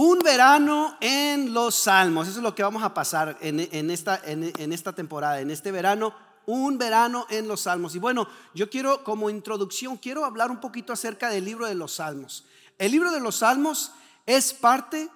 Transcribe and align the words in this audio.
Un 0.00 0.20
verano 0.20 0.96
en 1.00 1.52
los 1.52 1.74
salmos. 1.74 2.28
Eso 2.28 2.38
es 2.38 2.42
lo 2.44 2.54
que 2.54 2.62
vamos 2.62 2.84
a 2.84 2.94
pasar 2.94 3.36
en, 3.40 3.90
esta, 3.90 4.14
esta 4.14 4.92
temporada, 4.92 5.40
en 5.40 5.50
este 5.50 5.72
verano. 5.72 6.14
Un 6.46 6.78
verano 6.78 7.26
en 7.30 7.48
los 7.48 7.62
salmos. 7.62 7.96
Y 7.96 7.98
bueno, 7.98 8.28
yo 8.54 8.70
quiero 8.70 9.02
como 9.02 9.28
introducción, 9.28 9.96
quiero 9.96 10.24
hablar 10.24 10.52
un 10.52 10.60
poquito 10.60 10.92
acerca 10.92 11.30
del 11.30 11.46
libro 11.46 11.66
de 11.66 11.74
los 11.74 11.94
salmos. 11.94 12.46
El 12.78 12.92
libro 12.92 13.10
de 13.10 13.18
los 13.18 13.38
salmos 13.38 13.90
es 14.24 14.54
parte, 14.54 15.10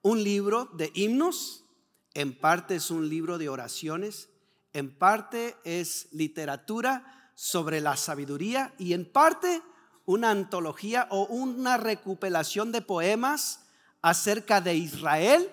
un 0.00 0.24
libro 0.24 0.70
de 0.72 0.90
himnos, 0.94 1.66
en 2.14 2.34
parte 2.34 2.76
es 2.76 2.90
un 2.90 3.10
libro 3.10 3.36
de 3.36 3.50
oraciones, 3.50 4.30
en 4.72 4.96
parte 4.96 5.54
es 5.64 6.08
literatura 6.12 7.30
sobre 7.34 7.82
la 7.82 7.98
sabiduría 7.98 8.72
y 8.78 8.94
en 8.94 9.04
parte 9.04 9.60
una 10.06 10.30
antología 10.30 11.08
o 11.10 11.26
una 11.26 11.76
recuperación 11.76 12.72
de 12.72 12.80
poemas 12.80 13.63
acerca 14.04 14.60
de 14.60 14.74
Israel 14.74 15.50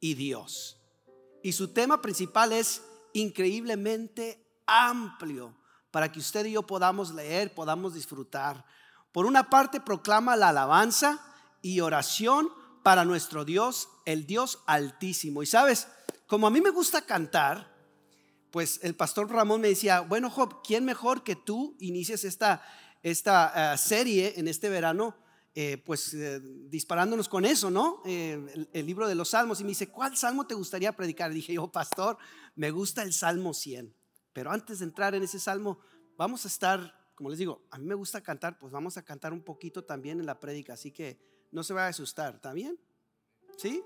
y 0.00 0.14
Dios. 0.14 0.80
Y 1.42 1.52
su 1.52 1.68
tema 1.68 2.00
principal 2.00 2.50
es 2.50 2.80
increíblemente 3.12 4.42
amplio 4.66 5.54
para 5.90 6.10
que 6.10 6.18
usted 6.18 6.46
y 6.46 6.52
yo 6.52 6.62
podamos 6.62 7.12
leer, 7.12 7.54
podamos 7.54 7.92
disfrutar. 7.92 8.64
Por 9.12 9.26
una 9.26 9.50
parte 9.50 9.82
proclama 9.82 10.34
la 10.34 10.48
alabanza 10.48 11.20
y 11.60 11.80
oración 11.80 12.48
para 12.82 13.04
nuestro 13.04 13.44
Dios, 13.44 13.90
el 14.06 14.26
Dios 14.26 14.60
altísimo. 14.66 15.42
Y 15.42 15.46
sabes, 15.46 15.88
como 16.26 16.46
a 16.46 16.50
mí 16.50 16.62
me 16.62 16.70
gusta 16.70 17.02
cantar, 17.02 17.70
pues 18.50 18.80
el 18.82 18.94
pastor 18.94 19.30
Ramón 19.30 19.60
me 19.60 19.68
decía, 19.68 20.00
bueno 20.00 20.30
Job, 20.30 20.62
¿quién 20.66 20.86
mejor 20.86 21.22
que 21.22 21.36
tú 21.36 21.76
inicies 21.80 22.24
esta, 22.24 22.62
esta 23.02 23.74
eh, 23.74 23.76
serie 23.76 24.32
en 24.38 24.48
este 24.48 24.70
verano 24.70 25.21
eh, 25.54 25.76
pues 25.84 26.14
eh, 26.14 26.40
disparándonos 26.40 27.28
con 27.28 27.44
eso, 27.44 27.70
¿no? 27.70 28.00
Eh, 28.06 28.68
el, 28.72 28.86
libro 28.86 29.06
de 29.06 29.14
los 29.14 29.30
salmos. 29.30 29.60
Y 29.60 29.64
me 29.64 29.70
dice, 29.70 29.88
¿cuál 29.88 30.16
salmo 30.16 30.46
te 30.46 30.54
gustaría 30.54 30.92
predicar? 30.96 31.30
dije 31.30 31.52
yo, 31.52 31.70
pastor, 31.70 32.16
me 32.54 32.70
gusta 32.70 33.02
el 33.02 33.12
Salmo 33.12 33.52
100. 33.52 33.94
Pero 34.32 34.50
antes 34.50 34.78
de 34.78 34.86
entrar 34.86 35.14
en 35.14 35.22
ese 35.22 35.38
salmo, 35.38 35.78
vamos 36.16 36.46
a 36.46 36.48
estar, 36.48 37.12
como 37.14 37.28
les 37.28 37.38
digo, 37.38 37.66
a 37.70 37.76
mí 37.76 37.84
me 37.84 37.94
gusta 37.94 38.22
cantar, 38.22 38.58
pues 38.58 38.72
vamos 38.72 38.96
a 38.96 39.04
cantar 39.04 39.34
un 39.34 39.42
poquito 39.42 39.84
también 39.84 40.20
en 40.20 40.26
la 40.26 40.40
prédica. 40.40 40.72
Así 40.72 40.90
que 40.90 41.20
no 41.50 41.62
se 41.62 41.74
va 41.74 41.84
a 41.84 41.88
asustar, 41.88 42.36
¿está 42.36 42.54
bien? 42.54 42.80
¿Sí? 43.58 43.82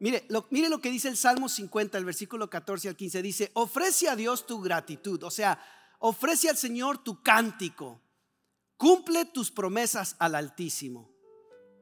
Mire 0.00 0.26
mire 0.50 0.68
lo 0.68 0.80
que 0.80 0.90
dice 0.90 1.08
el 1.08 1.16
Salmo 1.16 1.48
50, 1.48 1.96
el 1.96 2.04
versículo 2.04 2.50
14 2.50 2.88
al 2.88 2.96
15. 2.96 3.22
Dice, 3.22 3.50
ofrece 3.54 4.08
a 4.08 4.16
Dios 4.16 4.46
tu 4.46 4.60
gratitud, 4.60 5.22
o 5.22 5.30
sea, 5.30 5.60
ofrece 6.00 6.48
al 6.48 6.56
Señor 6.56 7.04
tu 7.04 7.22
cántico 7.22 8.02
Cumple 8.78 9.24
tus 9.24 9.50
promesas 9.50 10.14
al 10.20 10.36
Altísimo. 10.36 11.10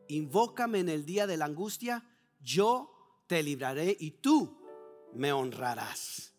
Invócame 0.09 0.79
en 0.79 0.89
el 0.89 1.05
día 1.05 1.27
de 1.27 1.37
la 1.37 1.45
angustia, 1.45 2.09
yo 2.41 2.91
te 3.27 3.43
libraré 3.43 3.95
y 4.01 4.13
tú 4.13 4.63
me 5.13 5.31
honrarás. 5.31 6.33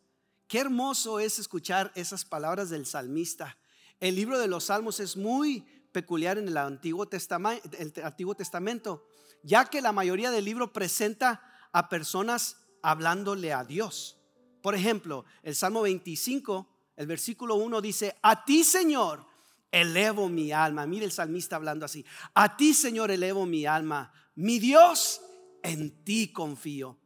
Qué 0.48 0.60
hermoso 0.60 1.20
es 1.20 1.38
escuchar 1.38 1.92
esas 1.94 2.26
palabras 2.26 2.72
del 2.72 2.88
salmista. 2.88 3.56
El 4.00 4.16
libro 4.16 4.40
de 4.40 4.48
los 4.48 4.64
Salmos 4.66 5.00
es 5.00 5.16
muy 5.16 5.62
peculiar 5.92 6.40
en 6.40 6.48
el 6.48 6.58
Antiguo 6.58 7.06
Testamento, 7.06 9.06
ya 9.44 9.66
que 9.66 9.80
la 9.80 9.92
mayoría 9.92 10.32
del 10.32 10.46
libro 10.46 10.74
presenta 10.74 11.70
a 11.72 11.88
personas 11.88 12.58
hablándole 12.82 13.54
a 13.54 13.64
Dios. 13.64 14.18
Por 14.64 14.74
ejemplo, 14.74 15.24
el 15.44 15.56
Salmo 15.56 15.84
25, 15.84 16.68
el 16.96 17.06
versículo 17.06 17.58
1 17.58 17.80
dice, 17.80 18.18
a 18.24 18.44
ti 18.44 18.64
Señor 18.64 19.37
elevo 19.72 20.30
mi 20.30 20.52
alma. 20.52 20.86
Mire 20.86 21.06
el 21.06 21.12
salmista 21.12 21.56
hablando 21.56 21.86
así. 21.86 22.06
A 22.34 22.58
ti, 22.58 22.74
Señor, 22.74 23.12
elevo 23.12 23.46
mi 23.46 23.66
alma. 23.66 24.12
Mi 24.36 24.60
Dios, 24.60 25.22
en 25.64 26.04
ti 26.04 26.32
confío. 26.32 26.98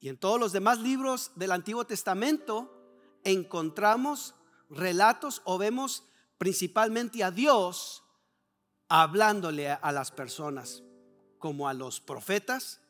Y 0.00 0.08
en 0.08 0.16
todos 0.16 0.38
los 0.38 0.52
demás 0.52 0.78
libros 0.78 1.32
del 1.34 1.52
Antiguo 1.52 1.84
Testamento 1.84 2.74
encontramos 3.24 4.34
relatos 4.70 5.42
o 5.44 5.58
vemos 5.58 6.04
principalmente 6.38 7.24
a 7.24 7.30
Dios 7.30 8.04
hablándole 8.88 9.70
a 9.70 9.92
las 9.92 10.10
personas, 10.10 10.82
como 11.38 11.68
a 11.68 11.74
los 11.74 12.00
profetas, 12.00 12.80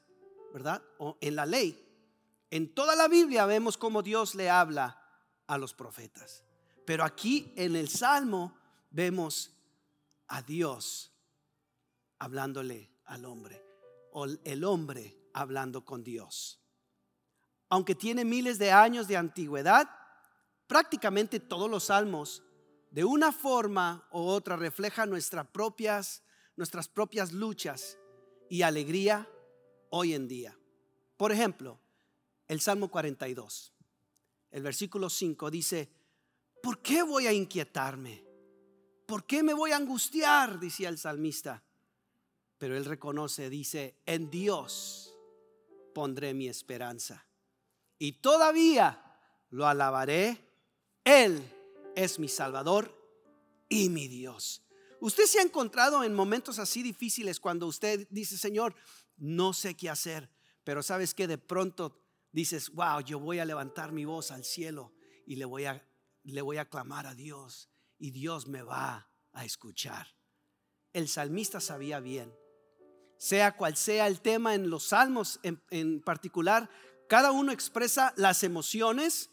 ¿verdad? 0.52 0.82
O 0.98 1.16
en 1.20 1.36
la 1.36 1.46
ley. 1.46 1.84
En 2.50 2.72
toda 2.74 2.94
la 2.94 3.08
Biblia 3.08 3.46
vemos 3.46 3.76
cómo 3.76 4.02
Dios 4.02 4.34
le 4.34 4.48
habla 4.48 5.02
a 5.46 5.58
los 5.58 5.74
profetas. 5.74 6.44
Pero 6.84 7.04
aquí 7.04 7.52
en 7.56 7.76
el 7.76 7.88
Salmo 7.88 8.57
vemos 8.90 9.52
a 10.28 10.42
Dios 10.42 11.12
hablándole 12.18 12.90
al 13.04 13.24
hombre, 13.24 13.64
o 14.12 14.26
el 14.26 14.64
hombre 14.64 15.16
hablando 15.32 15.84
con 15.84 16.02
Dios. 16.02 16.60
Aunque 17.68 17.94
tiene 17.94 18.24
miles 18.24 18.58
de 18.58 18.72
años 18.72 19.08
de 19.08 19.16
antigüedad, 19.16 19.88
prácticamente 20.66 21.40
todos 21.40 21.70
los 21.70 21.84
salmos, 21.84 22.42
de 22.90 23.04
una 23.04 23.32
forma 23.32 24.08
u 24.12 24.20
otra, 24.20 24.56
reflejan 24.56 25.10
nuestras 25.10 25.46
propias, 25.48 26.22
nuestras 26.56 26.88
propias 26.88 27.32
luchas 27.32 27.98
y 28.48 28.62
alegría 28.62 29.28
hoy 29.90 30.14
en 30.14 30.26
día. 30.26 30.58
Por 31.16 31.32
ejemplo, 31.32 31.80
el 32.46 32.60
Salmo 32.60 32.90
42, 32.90 33.74
el 34.50 34.62
versículo 34.62 35.10
5 35.10 35.50
dice, 35.50 35.90
¿por 36.62 36.80
qué 36.80 37.02
voy 37.02 37.26
a 37.26 37.32
inquietarme? 37.32 38.27
¿Por 39.08 39.24
qué 39.24 39.42
me 39.42 39.54
voy 39.54 39.72
a 39.72 39.76
angustiar? 39.76 40.60
Decía 40.60 40.90
el 40.90 40.98
salmista. 40.98 41.64
Pero 42.58 42.76
él 42.76 42.84
reconoce, 42.84 43.48
dice, 43.48 43.96
en 44.04 44.30
Dios 44.30 45.14
pondré 45.94 46.34
mi 46.34 46.46
esperanza. 46.46 47.26
Y 47.98 48.20
todavía 48.20 49.18
lo 49.48 49.66
alabaré. 49.66 50.38
Él 51.04 51.42
es 51.96 52.18
mi 52.18 52.28
Salvador 52.28 52.94
y 53.70 53.88
mi 53.88 54.08
Dios. 54.08 54.62
Usted 55.00 55.24
se 55.24 55.38
ha 55.38 55.42
encontrado 55.42 56.04
en 56.04 56.12
momentos 56.14 56.58
así 56.58 56.82
difíciles 56.82 57.40
cuando 57.40 57.66
usted 57.66 58.06
dice, 58.10 58.36
Señor, 58.36 58.74
no 59.16 59.54
sé 59.54 59.74
qué 59.74 59.88
hacer, 59.88 60.28
pero 60.64 60.82
sabes 60.82 61.14
que 61.14 61.26
de 61.26 61.38
pronto 61.38 61.98
dices, 62.30 62.70
wow, 62.70 63.00
yo 63.00 63.18
voy 63.18 63.38
a 63.38 63.46
levantar 63.46 63.90
mi 63.90 64.04
voz 64.04 64.32
al 64.32 64.44
cielo 64.44 64.92
y 65.24 65.36
le 65.36 65.46
voy 65.46 65.64
a, 65.64 65.82
le 66.24 66.42
voy 66.42 66.58
a 66.58 66.68
clamar 66.68 67.06
a 67.06 67.14
Dios 67.14 67.70
y 67.98 68.10
Dios 68.10 68.46
me 68.46 68.62
va 68.62 69.10
a 69.32 69.44
escuchar. 69.44 70.06
El 70.92 71.08
salmista 71.08 71.60
sabía 71.60 72.00
bien, 72.00 72.34
sea 73.18 73.56
cual 73.56 73.76
sea 73.76 74.06
el 74.06 74.20
tema 74.20 74.54
en 74.54 74.70
los 74.70 74.84
salmos 74.84 75.40
en, 75.42 76.00
particular, 76.00 76.70
cada 77.08 77.32
uno 77.32 77.52
expresa 77.52 78.12
las 78.16 78.42
emociones 78.42 79.30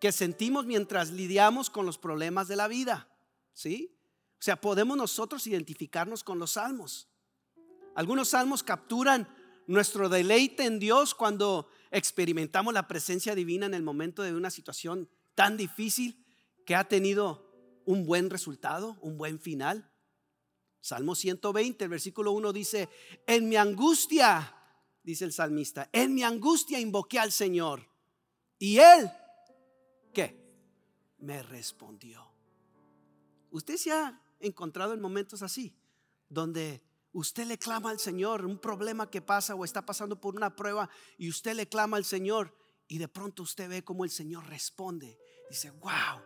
que 0.00 0.12
sentimos 0.12 0.66
mientras 0.66 1.10
lidiamos 1.10 1.70
con 1.70 1.86
los 1.86 1.98
problemas 1.98 2.48
de 2.48 2.56
la 2.56 2.68
vida. 2.68 3.08
¿Sí? 3.52 3.98
O 4.34 4.42
sea, 4.42 4.60
podemos 4.60 4.96
nosotros 4.96 5.46
identificarnos 5.46 6.22
con 6.22 6.38
los 6.38 6.52
salmos. 6.52 7.08
Algunos 7.96 8.28
salmos 8.28 8.62
capturan 8.62 9.28
nuestro 9.66 10.08
deleite 10.08 10.64
en 10.64 10.78
Dios 10.78 11.14
cuando 11.14 11.68
experimentamos 11.90 12.72
la 12.72 12.86
presencia 12.86 13.34
divina 13.34 13.66
en 13.66 13.74
el 13.74 13.82
momento 13.82 14.22
de 14.22 14.34
una 14.34 14.50
situación 14.50 15.10
tan 15.34 15.56
difícil 15.56 16.24
que 16.64 16.76
ha 16.76 16.84
tenido 16.84 17.47
un 17.88 18.04
buen 18.04 18.28
resultado, 18.28 18.98
un 19.00 19.16
buen 19.16 19.40
final. 19.40 19.90
Salmo 20.78 21.14
120, 21.14 21.84
el 21.84 21.90
versículo 21.90 22.32
1 22.32 22.52
dice, 22.52 22.90
en 23.26 23.48
mi 23.48 23.56
angustia, 23.56 24.54
dice 25.02 25.24
el 25.24 25.32
salmista, 25.32 25.88
en 25.90 26.14
mi 26.14 26.22
angustia 26.22 26.78
invoqué 26.78 27.18
al 27.18 27.32
Señor. 27.32 27.88
Y 28.58 28.76
Él, 28.76 29.10
¿qué? 30.12 30.38
Me 31.20 31.42
respondió. 31.42 32.30
Usted 33.52 33.78
se 33.78 33.90
ha 33.90 34.20
encontrado 34.38 34.92
en 34.92 35.00
momentos 35.00 35.40
así, 35.40 35.74
donde 36.28 36.82
usted 37.12 37.46
le 37.46 37.56
clama 37.56 37.88
al 37.88 37.98
Señor, 37.98 38.44
un 38.44 38.58
problema 38.58 39.10
que 39.10 39.22
pasa 39.22 39.54
o 39.54 39.64
está 39.64 39.86
pasando 39.86 40.20
por 40.20 40.36
una 40.36 40.54
prueba 40.54 40.90
y 41.16 41.30
usted 41.30 41.54
le 41.54 41.66
clama 41.66 41.96
al 41.96 42.04
Señor 42.04 42.54
y 42.86 42.98
de 42.98 43.08
pronto 43.08 43.44
usted 43.44 43.66
ve 43.70 43.82
cómo 43.82 44.04
el 44.04 44.10
Señor 44.10 44.46
responde. 44.46 45.18
Dice, 45.48 45.70
wow, 45.70 46.20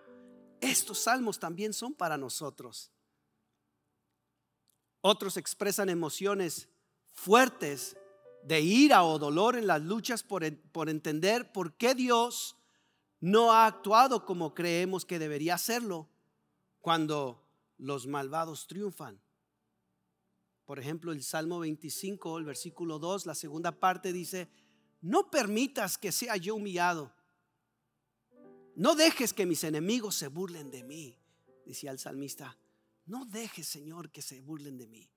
estos 0.63 1.01
salmos 1.01 1.39
también 1.39 1.75
son 1.75 1.93
para 1.93 2.17
nosotros. 2.17 2.91
Otros 5.01 5.37
expresan 5.37 5.91
emociones 5.91 6.69
fuertes 7.13 7.97
de 8.45 8.61
ira 8.61 9.03
o 9.03 9.19
dolor 9.19 9.57
en 9.57 9.67
las 9.67 9.83
luchas 9.83 10.23
por, 10.23 10.45
entender 10.89 11.53
por 11.53 11.77
qué 11.77 11.95
Dios 11.95 12.57
no 13.21 13.53
ha 13.53 13.67
actuado 13.67 14.25
como 14.25 14.55
creemos 14.55 15.05
que 15.05 15.19
debería 15.19 15.55
hacerlo 15.55 16.09
cuando 16.81 17.45
los 17.77 18.07
malvados 18.07 18.69
triunfan. 18.69 19.21
Por 20.65 20.79
ejemplo, 20.79 21.11
el 21.11 21.25
Salmo 21.25 21.59
25, 21.59 22.39
el 22.39 22.45
versículo 22.45 23.01
2, 23.01 23.27
la 23.27 23.35
segunda 23.35 23.73
parte 23.73 24.13
dice, 24.13 24.49
no 25.01 25.29
permitas 25.29 25.99
que 25.99 26.13
sea 26.13 26.37
yo 26.37 26.55
humillado 26.55 27.13
no 28.77 28.95
dejes 28.95 29.35
que 29.35 29.47
mis 29.47 29.65
enemigos 29.65 30.15
se 30.15 30.29
burlen 30.29 30.71
de 30.71 30.83
mí, 30.83 31.19
decía 31.67 31.91
el 31.91 31.99
salmista. 31.99 32.59
No 33.07 33.25
dejes, 33.27 33.67
Señor, 33.67 34.11
que 34.11 34.23
se 34.23 34.41
burlen 34.41 34.79
de 34.79 34.87
mí. 34.87 35.11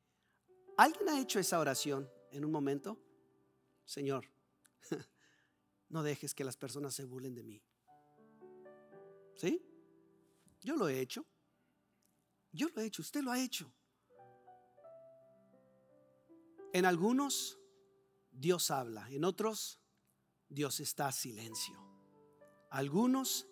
¿Alguien 0.77 1.09
ha 1.09 1.19
hecho 1.19 1.39
esa 1.39 1.59
oración 1.59 2.09
en 2.31 2.43
un 2.43 2.51
momento? 2.51 2.99
Señor, 3.85 4.29
no 5.89 6.03
dejes 6.03 6.33
que 6.33 6.43
las 6.43 6.57
personas 6.57 6.93
se 6.93 7.05
burlen 7.05 7.35
de 7.35 7.43
mí. 7.43 7.61
¿Sí? 9.35 9.61
Yo 10.61 10.75
lo 10.75 10.89
he 10.89 10.99
hecho. 10.99 11.25
Yo 12.51 12.69
lo 12.69 12.81
he 12.81 12.85
hecho, 12.85 13.01
usted 13.01 13.21
lo 13.21 13.31
ha 13.31 13.39
hecho. 13.39 13.71
En 16.73 16.85
algunos 16.85 17.57
Dios 18.31 18.71
habla, 18.71 19.09
en 19.09 19.23
otros 19.23 19.79
Dios 20.49 20.79
está 20.81 21.11
silencio. 21.11 21.94
Algunos 22.75 23.47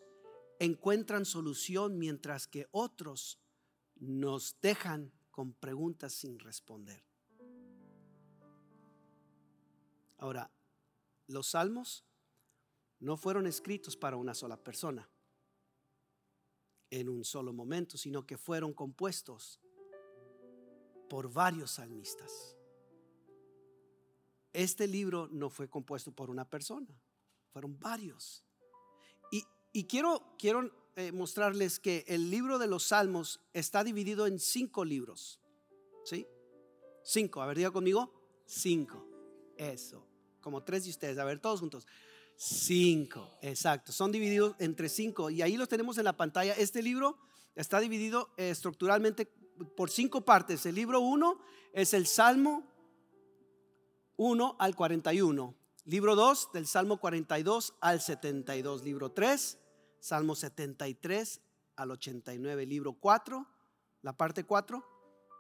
encuentran 0.60 1.24
solución 1.24 1.98
mientras 1.98 2.46
que 2.46 2.68
otros 2.72 3.40
nos 3.96 4.60
dejan 4.60 5.14
con 5.32 5.54
preguntas 5.54 6.12
sin 6.12 6.40
responder. 6.40 7.06
Ahora, 10.18 10.52
los 11.28 11.48
salmos 11.48 12.06
no 13.00 13.16
fueron 13.16 13.48
escritos 13.48 13.96
para 13.96 14.18
una 14.18 14.34
sola 14.34 14.58
persona 14.58 15.10
en 16.90 17.08
un 17.08 17.24
solo 17.24 17.54
momento, 17.54 17.98
sino 17.98 18.26
que 18.26 18.38
fueron 18.38 18.74
compuestos 18.74 19.62
por 21.10 21.32
varios 21.32 21.72
salmistas. 21.72 22.58
Este 24.52 24.86
libro 24.86 25.30
no 25.32 25.50
fue 25.50 25.70
compuesto 25.70 26.12
por 26.12 26.30
una 26.30 26.44
persona, 26.44 27.02
fueron 27.54 27.80
varios. 27.80 28.44
Y, 29.74 29.86
quiero, 29.86 30.36
quiero 30.38 30.72
eh, 30.96 31.12
mostrarles 31.12 31.80
que 31.80 32.06
el 32.08 32.30
libro 32.30 32.60
de 32.60 32.68
los 32.68 32.84
salmos 32.84 33.42
está 33.54 33.84
dividido 33.84 34.28
en 34.28 34.40
cinco 34.40 34.86
libros. 34.86 35.40
¿Sí? 36.06 36.28
Cinco, 37.04 37.42
a 37.42 37.48
ver, 37.48 37.58
diga 37.58 37.72
conmigo, 37.72 38.14
cinco. 38.46 39.06
Eso, 39.58 40.08
como 40.42 40.64
tres 40.64 40.86
de 40.86 40.92
ustedes, 40.92 41.18
a 41.18 41.26
ver, 41.26 41.40
todos 41.40 41.60
juntos. 41.60 41.88
Cinco, 42.36 43.38
exacto. 43.42 43.92
Son 43.92 44.12
divididos 44.12 44.56
entre 44.60 44.90
cinco 44.90 45.30
y 45.30 45.42
ahí 45.42 45.58
los 45.58 45.70
tenemos 45.70 45.98
en 45.98 46.06
la 46.06 46.16
pantalla. 46.16 46.54
Este 46.54 46.82
libro 46.82 47.18
está 47.56 47.80
dividido 47.80 48.34
eh, 48.38 48.50
estructuralmente 48.50 49.26
por 49.76 49.90
cinco 49.90 50.22
partes. 50.22 50.66
El 50.66 50.76
libro 50.76 51.00
uno 51.00 51.40
es 51.74 51.94
el 51.94 52.08
Salmo 52.08 52.74
1 54.18 54.56
al 54.60 54.76
41. 54.76 55.56
Libro 55.86 56.16
2 56.16 56.52
del 56.54 56.68
Salmo 56.68 56.98
42 56.98 57.76
al 57.82 58.02
72. 58.02 58.84
Libro 58.84 59.12
3, 59.12 59.58
Salmo 60.04 60.36
73 60.36 61.40
al 61.78 61.92
89. 61.92 62.66
Libro 62.66 62.92
4, 62.92 63.48
la 64.02 64.12
parte 64.18 64.44
4, 64.44 64.84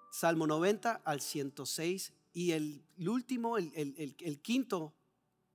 Salmo 0.09 0.47
90 0.47 1.01
al 1.03 1.19
106. 1.19 2.13
Y 2.31 2.53
el, 2.53 2.81
último, 3.05 3.57
el, 3.57 4.39
quinto 4.41 4.93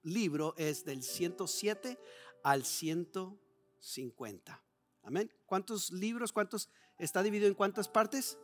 libro 0.02 0.52
es 0.58 0.84
del 0.84 1.02
107 1.02 1.98
al 2.42 2.66
150. 2.66 4.62
Amén. 5.04 5.32
¿Cuántos 5.46 5.90
libros? 5.90 6.30
¿Cuántos? 6.30 6.68
¿Está 6.98 7.22
dividido 7.22 7.48
en 7.48 7.54
cuántas 7.54 7.88
partes? 7.88 8.36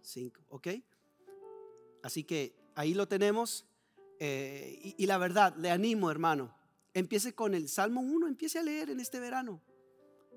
Cinco, 0.00 0.40
¿ok? 0.48 0.68
Así 2.02 2.24
que 2.24 2.56
ahí 2.74 2.94
lo 2.94 3.06
tenemos. 3.06 3.66
Eh, 4.20 4.94
y, 4.96 5.04
la 5.04 5.18
verdad, 5.18 5.54
le 5.56 5.70
animo, 5.70 6.10
hermano. 6.10 6.55
Empiece 6.96 7.34
con 7.34 7.54
el 7.54 7.68
Salmo 7.68 8.00
1, 8.00 8.26
empiece 8.26 8.58
a 8.58 8.62
leer 8.62 8.90
en 8.90 9.00
este 9.00 9.20
verano. 9.20 9.62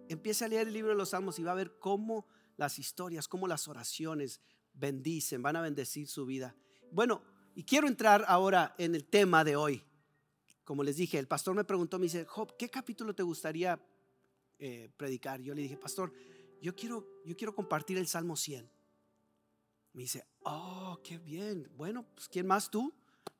Empiece 0.09 0.45
a 0.45 0.47
leer 0.47 0.67
el 0.67 0.73
libro 0.73 0.91
de 0.91 0.97
los 0.97 1.09
Salmos 1.09 1.39
y 1.39 1.43
va 1.43 1.53
a 1.53 1.55
ver 1.55 1.79
cómo 1.79 2.27
las 2.57 2.79
historias, 2.79 3.27
cómo 3.27 3.47
las 3.47 3.67
oraciones 3.67 4.41
bendicen, 4.73 5.41
van 5.41 5.55
a 5.55 5.61
bendecir 5.61 6.07
su 6.07 6.25
vida. 6.25 6.55
Bueno, 6.91 7.23
y 7.55 7.63
quiero 7.63 7.87
entrar 7.87 8.25
ahora 8.27 8.75
en 8.77 8.93
el 8.93 9.05
tema 9.05 9.43
de 9.43 9.55
hoy 9.55 9.83
como 10.69 10.83
les 10.83 10.97
dije, 10.97 11.17
el 11.17 11.27
pastor 11.27 11.55
me 11.55 11.63
preguntó, 11.63 11.97
me 11.97 12.03
dice, 12.03 12.25
Job, 12.25 12.55
¿qué 12.55 12.69
capítulo 12.69 13.15
te 13.15 13.23
gustaría 13.23 13.83
eh, 14.59 14.87
predicar? 14.97 15.41
Yo 15.41 15.55
le 15.55 15.63
dije, 15.63 15.75
pastor, 15.75 16.13
yo 16.61 16.75
quiero, 16.75 17.07
yo 17.25 17.35
quiero 17.35 17.55
compartir 17.55 17.97
el 17.97 18.05
Salmo 18.05 18.35
100. 18.35 18.69
Me 19.93 20.03
dice, 20.03 20.27
oh, 20.43 20.99
qué 21.03 21.17
bien. 21.17 21.67
Bueno, 21.75 22.05
pues 22.13 22.29
¿quién 22.29 22.45
más 22.45 22.69
tú? 22.69 22.93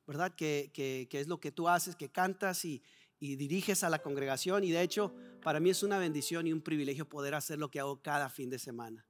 ¿Verdad? 0.08 0.34
Que, 0.34 0.72
que, 0.74 1.06
es 1.20 1.28
lo 1.28 1.38
que 1.38 1.52
tú 1.52 1.68
haces, 1.68 1.94
que 1.94 2.10
cantas 2.10 2.64
y, 2.64 2.82
y 3.20 3.36
diriges 3.36 3.84
a 3.84 3.90
la 3.90 4.00
congregación. 4.00 4.64
Y 4.64 4.72
de 4.72 4.82
hecho, 4.82 5.14
para 5.42 5.60
mí 5.60 5.70
es 5.70 5.82
una 5.82 5.98
bendición 5.98 6.46
y 6.46 6.52
un 6.52 6.62
privilegio 6.62 7.08
poder 7.08 7.34
hacer 7.34 7.58
lo 7.58 7.70
que 7.70 7.78
hago 7.78 8.02
cada 8.02 8.28
fin 8.28 8.50
de 8.50 8.58
semana. 8.58 9.06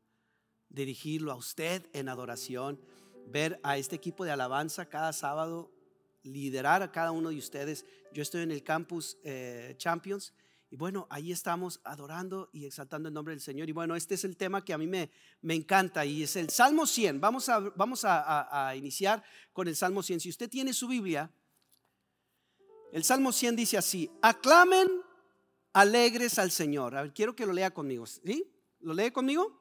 Dirigirlo 0.69 1.33
a 1.33 1.37
usted 1.37 1.89
en 1.93 2.09
adoración, 2.09 2.81
ver 3.27 3.59
a 3.63 3.79
este 3.79 3.97
equipo 3.97 4.25
de 4.25 4.33
alabanza 4.33 4.89
cada 4.89 5.13
sábado 5.13 5.73
liderar 6.23 6.83
a 6.83 6.93
cada 6.93 7.13
uno 7.13 7.31
de 7.31 7.39
ustedes. 7.39 7.87
Yo 8.13 8.23
estoy 8.23 8.43
en 8.43 8.51
el 8.51 8.63
campus 8.63 9.17
eh, 9.25 9.75
Champions 9.79 10.35
y 10.73 10.77
bueno, 10.77 11.09
ahí 11.11 11.33
estamos 11.33 11.81
adorando 11.83 12.49
y 12.53 12.65
exaltando 12.65 13.09
el 13.09 13.15
nombre 13.15 13.35
del 13.35 13.41
Señor. 13.41 13.69
Y 13.69 13.73
bueno, 13.73 13.97
este 13.97 14.15
es 14.15 14.25
el 14.25 14.37
tema 14.37 14.65
que 14.65 14.73
a 14.73 14.79
mí 14.79 14.87
me, 14.87 15.11
me 15.43 15.55
encanta 15.55 16.05
y 16.05 16.23
es 16.23 16.37
el 16.37 16.49
Salmo 16.51 16.87
100. 16.87 17.21
Vamos, 17.21 17.49
a, 17.49 17.59
vamos 17.59 18.03
a, 18.05 18.73
iniciar 18.77 19.23
con 19.53 19.67
el 19.67 19.75
Salmo 19.75 20.03
100. 20.03 20.21
Si 20.21 20.29
usted 20.29 20.49
tiene 20.49 20.73
su 20.73 20.87
Biblia, 20.87 21.29
el 22.93 23.05
Salmo 23.05 23.33
100 23.33 23.57
dice 23.57 23.79
así, 23.79 24.11
aclamen 24.21 24.89
alegres 25.73 26.39
al 26.39 26.51
Señor. 26.51 26.97
A 26.97 27.03
ver, 27.03 27.13
quiero 27.13 27.37
que 27.37 27.47
lo 27.47 27.53
lea 27.53 27.71
conmigo. 27.71 28.07
¿Sí? 28.07 28.45
¿Lo 28.81 28.95
lee 28.95 29.11
conmigo? 29.11 29.59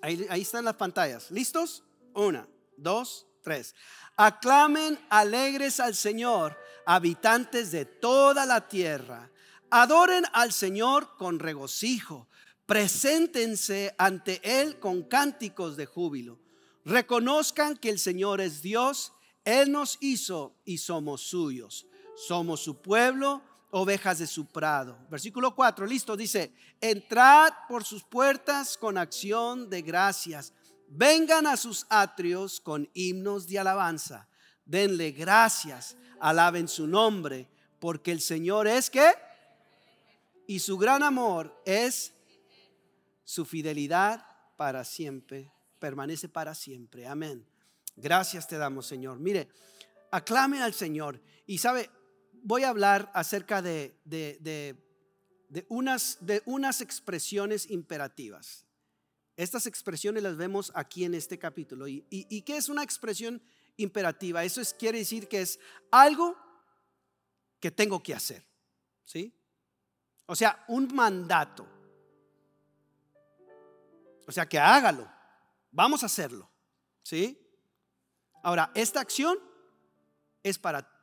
Ahí, 0.00 0.26
están 0.40 0.64
las 0.64 0.76
pantallas. 0.76 1.30
¿Listos? 1.30 1.84
Una, 2.14 2.48
dos, 2.76 3.26
tres. 3.42 3.74
Aclamen 4.16 4.98
alegres 5.10 5.80
al 5.80 5.94
Señor, 5.94 6.56
habitantes 6.86 7.70
de 7.70 7.84
toda 7.84 8.46
la 8.46 8.66
tierra. 8.66 9.30
Adoren 9.70 10.24
al 10.32 10.52
Señor 10.52 11.16
con 11.16 11.38
regocijo. 11.38 12.28
Preséntense 12.64 13.94
ante 13.98 14.40
Él 14.42 14.78
con 14.78 15.02
cánticos 15.02 15.76
de 15.76 15.86
júbilo. 15.86 16.38
Reconozcan 16.84 17.76
que 17.76 17.90
el 17.90 17.98
Señor 17.98 18.40
es 18.40 18.62
Dios. 18.62 19.12
Él 19.44 19.70
nos 19.70 19.98
hizo 20.00 20.56
y 20.64 20.78
somos 20.78 21.22
suyos. 21.22 21.86
Somos 22.14 22.60
su 22.60 22.80
pueblo, 22.80 23.42
ovejas 23.70 24.18
de 24.18 24.26
su 24.26 24.46
prado. 24.46 24.98
Versículo 25.10 25.54
4, 25.54 25.86
listo, 25.86 26.16
dice, 26.16 26.52
entrad 26.80 27.52
por 27.68 27.84
sus 27.84 28.02
puertas 28.04 28.76
con 28.76 28.98
acción 28.98 29.70
de 29.70 29.82
gracias 29.82 30.52
Vengan 30.92 31.46
a 31.46 31.56
sus 31.56 31.86
atrios 31.88 32.60
con 32.60 32.90
himnos 32.94 33.46
de 33.46 33.60
alabanza. 33.60 34.28
Denle 34.64 35.12
gracias, 35.12 35.96
alaben 36.18 36.66
su 36.66 36.88
nombre, 36.88 37.48
porque 37.78 38.10
el 38.10 38.20
Señor 38.20 38.66
es 38.66 38.90
que 38.90 39.08
y 40.48 40.58
su 40.58 40.76
gran 40.76 41.04
amor 41.04 41.62
es 41.64 42.12
su 43.22 43.44
fidelidad 43.44 44.26
para 44.56 44.84
siempre, 44.84 45.52
permanece 45.78 46.28
para 46.28 46.56
siempre. 46.56 47.06
Amén. 47.06 47.46
Gracias 47.94 48.48
te 48.48 48.58
damos, 48.58 48.84
Señor. 48.84 49.20
Mire, 49.20 49.48
aclame 50.10 50.60
al 50.60 50.74
Señor. 50.74 51.20
Y 51.46 51.58
sabe, 51.58 51.88
voy 52.42 52.64
a 52.64 52.70
hablar 52.70 53.10
acerca 53.14 53.62
de, 53.62 53.98
de, 54.04 54.38
de, 55.48 55.66
unas, 55.68 56.18
de 56.20 56.42
unas 56.46 56.80
expresiones 56.80 57.70
imperativas. 57.70 58.66
Estas 59.36 59.66
expresiones 59.66 60.22
las 60.22 60.36
vemos 60.36 60.70
aquí 60.74 61.04
en 61.04 61.14
este 61.14 61.38
capítulo. 61.38 61.88
¿Y, 61.88 62.04
y, 62.10 62.42
qué 62.42 62.56
es 62.56 62.68
una 62.68 62.82
expresión 62.82 63.42
imperativa? 63.76 64.44
Eso 64.44 64.60
es, 64.60 64.74
quiere 64.74 64.98
decir 64.98 65.28
que 65.28 65.40
es 65.40 65.58
algo 65.90 66.36
que 67.58 67.70
tengo 67.70 68.02
que 68.02 68.14
hacer. 68.14 68.44
¿Sí? 69.04 69.34
O 70.26 70.36
sea, 70.36 70.64
un 70.68 70.94
mandato. 70.94 71.66
O 74.26 74.32
sea, 74.32 74.46
que 74.46 74.58
hágalo. 74.58 75.10
Vamos 75.72 76.02
a 76.02 76.06
hacerlo. 76.06 76.50
¿Sí? 77.02 77.36
Ahora, 78.42 78.70
esta 78.74 79.00
acción 79.00 79.38
es 80.42 80.58
para 80.58 80.99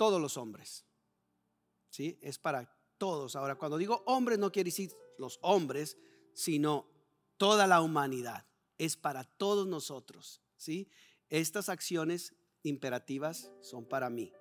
todos 0.00 0.18
los 0.18 0.38
hombres. 0.38 0.86
¿Sí? 1.90 2.18
Es 2.22 2.38
para 2.38 2.74
todos. 2.96 3.36
Ahora, 3.36 3.56
cuando 3.56 3.76
digo 3.76 4.02
hombres, 4.06 4.38
no 4.38 4.50
quiere 4.50 4.68
decir 4.68 4.96
los 5.18 5.38
hombres, 5.42 5.98
sino 6.32 6.88
toda 7.36 7.66
la 7.66 7.82
humanidad, 7.82 8.46
es 8.78 8.96
para 8.96 9.24
todos 9.24 9.66
nosotros, 9.66 10.40
¿sí? 10.56 10.88
Estas 11.28 11.68
acciones 11.68 12.34
imperativas 12.62 13.52
son 13.60 13.84
para 13.84 14.08
mí. 14.08 14.32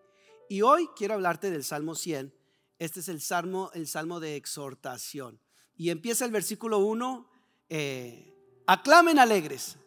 Y 0.48 0.62
hoy 0.62 0.88
quiero 0.96 1.16
hablarte 1.16 1.52
del 1.52 1.66
Salmo 1.66 1.94
100. 1.94 2.34
Este 2.78 3.02
es 3.02 3.10
el 3.10 3.20
salmo, 3.20 3.70
el 3.74 3.86
salmo 3.86 4.22
de 4.22 4.38
exhortación. 4.38 5.42
Y 5.76 5.90
empieza 5.90 6.24
el 6.24 6.32
versículo 6.32 6.78
1, 6.78 7.30
eh, 7.68 8.34
aclamen 8.66 9.20
alegres. 9.20 9.78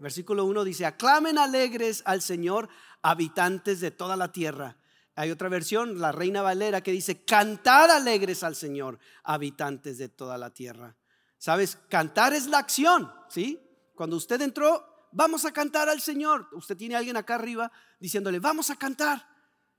Versículo 0.00 0.44
1 0.44 0.64
dice, 0.64 0.86
aclamen 0.86 1.38
alegres 1.38 2.02
al 2.04 2.20
Señor, 2.20 2.68
habitantes 3.00 3.78
de 3.78 3.92
toda 3.92 4.16
la 4.16 4.32
tierra. 4.32 4.77
Hay 5.18 5.32
otra 5.32 5.48
versión, 5.48 6.00
la 6.00 6.12
Reina 6.12 6.42
Valera, 6.42 6.80
que 6.80 6.92
dice, 6.92 7.24
cantad 7.24 7.90
alegres 7.90 8.44
al 8.44 8.54
Señor, 8.54 9.00
habitantes 9.24 9.98
de 9.98 10.08
toda 10.08 10.38
la 10.38 10.54
tierra. 10.54 10.94
Sabes, 11.38 11.76
cantar 11.88 12.34
es 12.34 12.46
la 12.46 12.58
acción, 12.58 13.12
¿sí? 13.28 13.60
Cuando 13.96 14.14
usted 14.14 14.40
entró, 14.42 15.08
vamos 15.10 15.44
a 15.44 15.50
cantar 15.50 15.88
al 15.88 16.00
Señor. 16.00 16.46
Usted 16.52 16.76
tiene 16.76 16.94
a 16.94 16.98
alguien 16.98 17.16
acá 17.16 17.34
arriba 17.34 17.72
diciéndole, 17.98 18.38
vamos 18.38 18.70
a 18.70 18.76
cantar. 18.76 19.28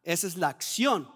Esa 0.03 0.27
es 0.27 0.36
la 0.36 0.50
acción. 0.50 1.10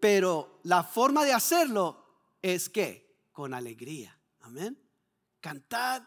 Pero 0.00 0.60
la 0.62 0.84
forma 0.84 1.24
de 1.24 1.32
hacerlo 1.32 2.06
es 2.40 2.68
que 2.68 3.18
con 3.32 3.52
alegría. 3.52 4.16
Amén. 4.42 4.80
Cantad 5.40 6.04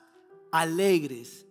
alegres. 0.53 1.45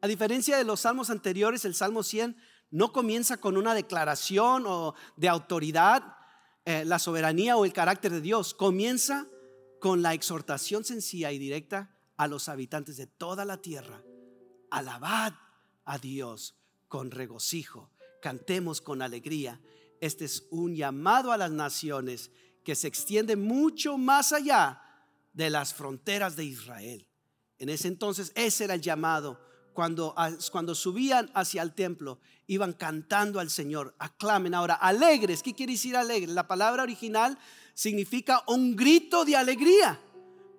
A 0.00 0.06
diferencia 0.06 0.56
de 0.56 0.64
los 0.64 0.80
salmos 0.80 1.10
anteriores, 1.10 1.66
el 1.66 1.74
Salmo 1.74 2.02
100 2.02 2.38
no 2.70 2.92
comienza 2.92 3.38
con 3.38 3.56
una 3.56 3.74
declaración 3.74 4.64
o 4.66 4.94
de 5.16 5.28
autoridad, 5.28 6.16
eh, 6.64 6.84
la 6.84 6.98
soberanía 6.98 7.56
o 7.56 7.64
el 7.64 7.72
carácter 7.72 8.12
de 8.12 8.20
Dios. 8.20 8.54
Comienza 8.54 9.26
con 9.80 10.02
la 10.02 10.14
exhortación 10.14 10.84
sencilla 10.84 11.32
y 11.32 11.38
directa 11.38 11.96
a 12.16 12.26
los 12.26 12.48
habitantes 12.48 12.96
de 12.96 13.06
toda 13.06 13.44
la 13.44 13.58
tierra. 13.58 14.02
Alabad 14.70 15.34
a 15.84 15.98
Dios 15.98 16.56
con 16.88 17.10
regocijo, 17.10 17.90
cantemos 18.20 18.80
con 18.80 19.02
alegría. 19.02 19.60
Este 20.00 20.24
es 20.24 20.46
un 20.50 20.74
llamado 20.74 21.32
a 21.32 21.36
las 21.36 21.50
naciones 21.50 22.30
que 22.64 22.74
se 22.74 22.88
extiende 22.88 23.36
mucho 23.36 23.96
más 23.96 24.32
allá 24.32 24.82
de 25.32 25.50
las 25.50 25.72
fronteras 25.72 26.34
de 26.34 26.44
Israel. 26.44 27.06
En 27.58 27.68
ese 27.68 27.88
entonces 27.88 28.32
ese 28.34 28.64
era 28.64 28.74
el 28.74 28.80
llamado. 28.80 29.40
Cuando, 29.72 30.14
cuando 30.50 30.74
subían 30.74 31.30
hacia 31.34 31.62
el 31.62 31.74
templo, 31.74 32.18
iban 32.46 32.72
cantando 32.72 33.40
al 33.40 33.50
Señor. 33.50 33.94
Aclamen 33.98 34.54
ahora, 34.54 34.74
alegres. 34.74 35.42
¿Qué 35.42 35.54
quiere 35.54 35.72
decir 35.72 35.96
alegres? 35.96 36.30
La 36.34 36.46
palabra 36.46 36.82
original 36.82 37.38
significa 37.74 38.42
un 38.46 38.76
grito 38.76 39.24
de 39.24 39.36
alegría 39.36 40.00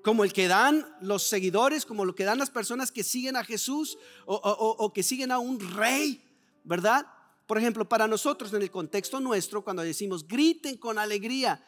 como 0.03 0.24
el 0.24 0.32
que 0.32 0.48
dan 0.48 0.86
los 1.01 1.24
seguidores, 1.24 1.86
como 1.86 2.06
lo 2.06 2.15
que 2.15 2.24
dan 2.24 2.39
las 2.39 2.50
personas 2.50 2.91
que 2.91 3.03
siguen 3.03 3.36
a 3.36 3.44
Jesús 3.44 3.98
o, 4.25 4.94
que 4.94 5.03
siguen 5.03 5.32
a 5.32 5.39
un 5.39 5.60
rey, 5.60 6.24
¿verdad? 6.63 7.06
Por 7.46 7.58
ejemplo, 7.58 7.88
para 7.88 8.08
nosotros 8.08 8.53
en 8.53 8.62
el 8.62 8.72
contexto 8.72 9.20
nuestro, 9.20 9.63
cuando 9.63 9.82
decimos 9.82 10.25
griten 10.25 10.77
con 10.77 10.98
alegría, 10.98 11.62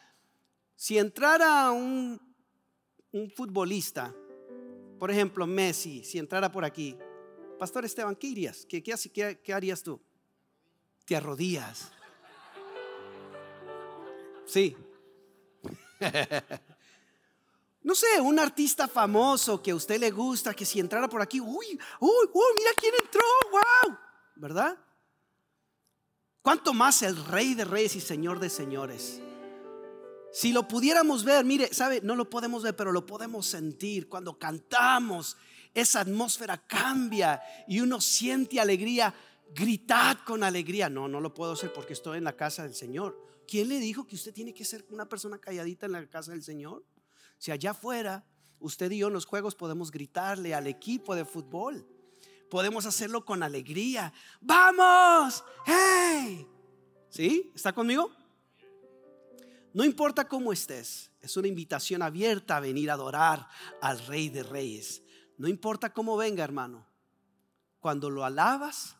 si 0.74 0.96
entrara 0.96 1.70
un, 1.70 2.18
un 3.12 3.30
futbolista, 3.30 4.14
por 4.98 5.10
ejemplo 5.10 5.46
Messi, 5.46 6.02
si 6.02 6.18
entrara 6.18 6.50
por 6.50 6.64
aquí, 6.64 6.96
Pastor 7.58 7.84
Esteban, 7.84 8.16
¿qué 8.16 8.28
irías? 8.28 8.64
¿Qué, 8.66 8.82
qué, 8.82 9.40
qué 9.44 9.52
harías 9.52 9.82
tú? 9.82 10.00
Te 11.10 11.16
arrodillas. 11.16 11.90
Sí. 14.46 14.76
No 17.82 17.94
sé, 17.94 18.20
un 18.20 18.38
artista 18.38 18.86
famoso 18.86 19.62
que 19.62 19.70
a 19.70 19.74
usted 19.74 19.98
le 19.98 20.10
gusta, 20.10 20.52
que 20.52 20.66
si 20.66 20.78
entrara 20.78 21.08
por 21.08 21.22
aquí, 21.22 21.40
uy, 21.40 21.80
uy, 21.98 22.28
uy, 22.30 22.44
mira 22.54 22.70
quién 22.76 22.92
entró, 23.02 23.22
wow, 23.50 23.96
¿verdad? 24.36 24.78
¿Cuánto 26.42 26.74
más 26.74 27.00
el 27.00 27.16
Rey 27.24 27.54
de 27.54 27.64
Reyes 27.64 27.96
y 27.96 28.02
Señor 28.02 28.38
de 28.38 28.50
Señores? 28.50 29.22
Si 30.30 30.52
lo 30.52 30.68
pudiéramos 30.68 31.24
ver, 31.24 31.42
mire, 31.46 31.72
sabe, 31.72 32.02
no 32.02 32.16
lo 32.16 32.28
podemos 32.28 32.62
ver, 32.62 32.76
pero 32.76 32.92
lo 32.92 33.06
podemos 33.06 33.46
sentir. 33.46 34.10
Cuando 34.10 34.38
cantamos, 34.38 35.38
esa 35.72 36.00
atmósfera 36.00 36.58
cambia 36.58 37.40
y 37.66 37.80
uno 37.80 38.00
siente 38.00 38.60
alegría. 38.60 39.14
Gritad 39.54 40.18
con 40.24 40.42
alegría. 40.44 40.88
No, 40.88 41.08
no 41.08 41.20
lo 41.20 41.34
puedo 41.34 41.52
hacer 41.52 41.72
porque 41.72 41.92
estoy 41.92 42.18
en 42.18 42.24
la 42.24 42.36
casa 42.36 42.62
del 42.62 42.74
Señor. 42.74 43.20
¿Quién 43.46 43.68
le 43.68 43.80
dijo 43.80 44.06
que 44.06 44.14
usted 44.14 44.32
tiene 44.32 44.54
que 44.54 44.64
ser 44.64 44.86
una 44.90 45.08
persona 45.08 45.38
calladita 45.38 45.86
en 45.86 45.92
la 45.92 46.06
casa 46.08 46.32
del 46.32 46.42
Señor? 46.42 46.84
Si 47.38 47.50
allá 47.50 47.72
afuera, 47.72 48.24
usted 48.60 48.90
y 48.92 48.98
yo 48.98 49.08
en 49.08 49.12
los 49.12 49.26
juegos 49.26 49.54
podemos 49.54 49.90
gritarle 49.90 50.54
al 50.54 50.66
equipo 50.66 51.16
de 51.16 51.24
fútbol, 51.24 51.86
podemos 52.48 52.86
hacerlo 52.86 53.24
con 53.24 53.42
alegría. 53.42 54.12
¡Vamos! 54.40 55.42
¡Hey! 55.66 56.46
¿Sí? 57.08 57.50
¿Está 57.54 57.72
conmigo? 57.72 58.10
No 59.72 59.84
importa 59.84 60.26
cómo 60.26 60.52
estés, 60.52 61.10
es 61.20 61.36
una 61.36 61.46
invitación 61.48 62.02
abierta 62.02 62.56
a 62.56 62.60
venir 62.60 62.90
a 62.90 62.94
adorar 62.94 63.48
al 63.80 64.04
Rey 64.06 64.28
de 64.28 64.42
Reyes. 64.42 65.02
No 65.38 65.48
importa 65.48 65.92
cómo 65.92 66.16
venga, 66.16 66.42
hermano. 66.42 66.86
Cuando 67.78 68.10
lo 68.10 68.24
alabas, 68.24 68.96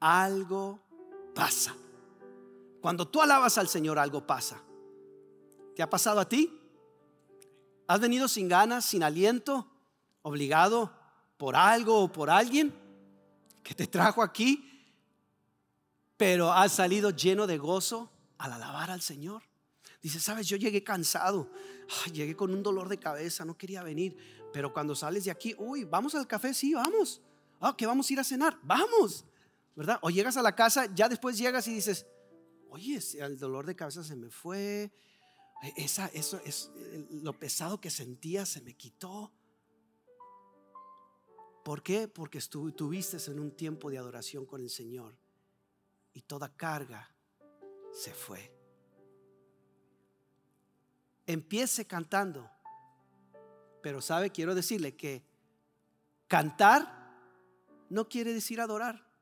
algo 0.00 0.80
pasa. 1.34 1.74
Cuando 2.80 3.08
tú 3.08 3.22
alabas 3.22 3.58
al 3.58 3.68
Señor, 3.68 3.98
algo 3.98 4.26
pasa. 4.26 4.62
¿Te 5.74 5.82
ha 5.82 5.90
pasado 5.90 6.20
a 6.20 6.28
ti? 6.28 6.60
¿Has 7.86 8.00
venido 8.00 8.28
sin 8.28 8.48
ganas, 8.48 8.84
sin 8.84 9.02
aliento, 9.02 9.66
obligado 10.22 10.92
por 11.36 11.56
algo 11.56 12.02
o 12.02 12.12
por 12.12 12.30
alguien 12.30 12.74
que 13.62 13.74
te 13.74 13.86
trajo 13.86 14.22
aquí, 14.22 14.70
pero 16.16 16.52
has 16.52 16.72
salido 16.72 17.10
lleno 17.10 17.46
de 17.46 17.58
gozo 17.58 18.10
al 18.38 18.52
alabar 18.52 18.90
al 18.90 19.00
Señor? 19.00 19.42
Dice, 20.00 20.20
sabes, 20.20 20.46
yo 20.46 20.56
llegué 20.56 20.84
cansado, 20.84 21.50
llegué 22.12 22.36
con 22.36 22.52
un 22.52 22.62
dolor 22.62 22.88
de 22.88 22.98
cabeza, 22.98 23.44
no 23.44 23.56
quería 23.56 23.82
venir, 23.82 24.16
pero 24.52 24.72
cuando 24.72 24.94
sales 24.94 25.24
de 25.24 25.30
aquí, 25.30 25.54
uy, 25.58 25.84
vamos 25.84 26.14
al 26.14 26.26
café, 26.26 26.52
sí, 26.52 26.74
vamos. 26.74 27.22
Ah, 27.60 27.74
que 27.76 27.86
vamos 27.86 28.08
a 28.08 28.12
ir 28.12 28.20
a 28.20 28.24
cenar, 28.24 28.58
vamos, 28.62 29.24
¿verdad? 29.74 29.98
O 30.02 30.10
llegas 30.10 30.36
a 30.36 30.42
la 30.42 30.54
casa, 30.54 30.86
ya 30.94 31.08
después 31.08 31.38
llegas 31.38 31.66
y 31.68 31.74
dices, 31.74 32.06
oye, 32.68 32.98
el 33.18 33.38
dolor 33.38 33.66
de 33.66 33.76
cabeza 33.76 34.04
se 34.04 34.16
me 34.16 34.30
fue, 34.30 34.92
e, 35.62 35.72
esa, 35.76 36.06
eso 36.08 36.40
es 36.44 36.70
lo 37.10 37.38
pesado 37.38 37.80
que 37.80 37.90
sentía 37.90 38.46
se 38.46 38.60
me 38.60 38.74
quitó. 38.74 39.32
¿Por 41.64 41.82
qué? 41.82 42.08
Porque 42.08 42.38
estuviste 42.38 43.16
en 43.30 43.40
un 43.40 43.50
tiempo 43.50 43.90
de 43.90 43.98
adoración 43.98 44.44
con 44.44 44.60
el 44.60 44.68
Señor 44.68 45.16
y 46.12 46.22
toda 46.22 46.54
carga 46.54 47.10
se 47.92 48.12
fue. 48.12 48.52
Empiece 51.26 51.86
cantando, 51.86 52.50
pero 53.82 54.02
sabe, 54.02 54.30
quiero 54.30 54.54
decirle 54.54 54.94
que 54.94 55.24
cantar 56.28 57.04
no 57.88 58.08
quiere 58.08 58.34
decir 58.34 58.60
adorar. 58.60 59.13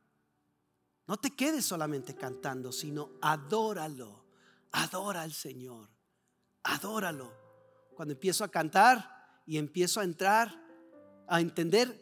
No 1.07 1.17
te 1.17 1.31
quedes 1.31 1.65
solamente 1.65 2.15
cantando, 2.15 2.73
sino 2.73 3.11
adóralo. 3.21 4.25
Adora 4.73 5.23
al 5.23 5.33
Señor 5.33 5.93
adóralo. 6.65 7.33
Cuando 7.95 8.15
empiezo 8.15 8.45
a 8.45 8.51
cantar 8.51 9.43
y 9.47 9.59
empiezo 9.59 10.01
a 10.01 10.05
entrar, 10.05 10.55
a 11.27 11.41
entender 11.41 12.01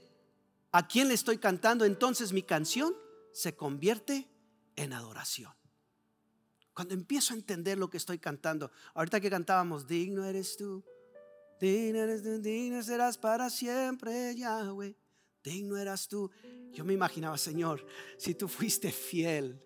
a 0.72 0.86
quién 0.86 1.08
le 1.08 1.14
estoy 1.14 1.38
cantando, 1.38 1.84
entonces 1.84 2.32
mi 2.32 2.42
canción 2.42 2.94
se 3.32 3.56
convierte 3.56 4.28
en 4.76 4.92
adoración. 4.92 5.52
Cuando 6.72 6.94
empiezo 6.94 7.34
a 7.34 7.36
entender 7.36 7.76
lo 7.76 7.90
que 7.90 7.96
estoy 7.96 8.18
cantando, 8.18 8.70
ahorita 8.94 9.20
que 9.20 9.30
cantábamos, 9.30 9.86
digno 9.86 10.24
eres 10.24 10.56
tú, 10.56 10.84
digno 11.60 11.98
eres 11.98 12.22
tú, 12.22 12.40
digno 12.40 12.82
serás 12.82 13.18
para 13.18 13.50
siempre, 13.50 14.34
Yahweh, 14.36 14.96
digno 15.42 15.76
eras 15.76 16.08
tú. 16.08 16.30
Yo 16.72 16.84
me 16.84 16.94
imaginaba, 16.94 17.36
Señor, 17.38 17.86
si 18.16 18.34
tú 18.34 18.48
fuiste 18.48 18.92
fiel 18.92 19.62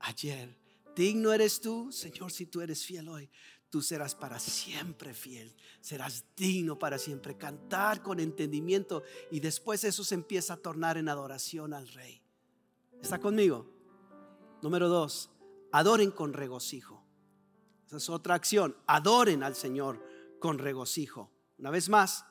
ayer, 0.00 0.58
digno 0.94 1.32
eres 1.32 1.60
tú, 1.60 1.90
Señor, 1.92 2.32
si 2.32 2.46
tú 2.46 2.60
eres 2.60 2.84
fiel 2.84 3.08
hoy 3.08 3.30
tú 3.70 3.82
serás 3.82 4.14
para 4.14 4.38
siempre 4.38 5.14
fiel, 5.14 5.54
serás 5.80 6.24
digno 6.36 6.78
para 6.78 6.98
siempre, 6.98 7.36
cantar 7.36 8.02
con 8.02 8.20
entendimiento 8.20 9.02
y 9.30 9.40
después 9.40 9.84
eso 9.84 10.04
se 10.04 10.14
empieza 10.14 10.54
a 10.54 10.56
tornar 10.58 10.96
en 10.96 11.08
adoración 11.08 11.74
al 11.74 11.88
rey. 11.88 12.22
¿Está 13.02 13.18
conmigo? 13.20 13.70
Número 14.62 14.88
dos, 14.88 15.30
adoren 15.70 16.10
con 16.10 16.32
regocijo. 16.32 17.04
Esa 17.86 17.98
es 17.98 18.08
otra 18.08 18.34
acción, 18.34 18.76
adoren 18.86 19.42
al 19.42 19.54
Señor 19.54 20.02
con 20.40 20.58
regocijo. 20.58 21.30
Una 21.58 21.70
vez 21.70 21.88
más, 21.88 22.24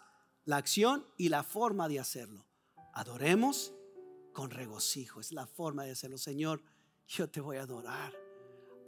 la 0.45 0.57
acción 0.57 1.05
y 1.17 1.29
la 1.29 1.43
forma 1.43 1.87
de 1.87 1.99
hacerlo. 1.99 2.46
Adoremos 2.97 3.73
con 4.33 4.51
regocijo, 4.51 5.19
es 5.19 5.31
la 5.31 5.47
forma 5.47 5.83
de 5.83 5.91
hacerlo. 5.91 6.17
Señor, 6.17 6.61
yo 7.07 7.29
te 7.29 7.41
voy 7.41 7.57
a 7.57 7.63
adorar 7.63 8.27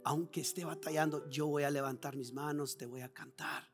aunque 0.04 0.40
esté 0.40 0.64
batallando, 0.64 1.28
yo 1.28 1.46
voy 1.46 1.64
a 1.64 1.70
levantar 1.70 2.16
mis 2.16 2.32
manos, 2.32 2.76
te 2.76 2.86
voy 2.86 3.00
a 3.02 3.12
cantar. 3.12 3.68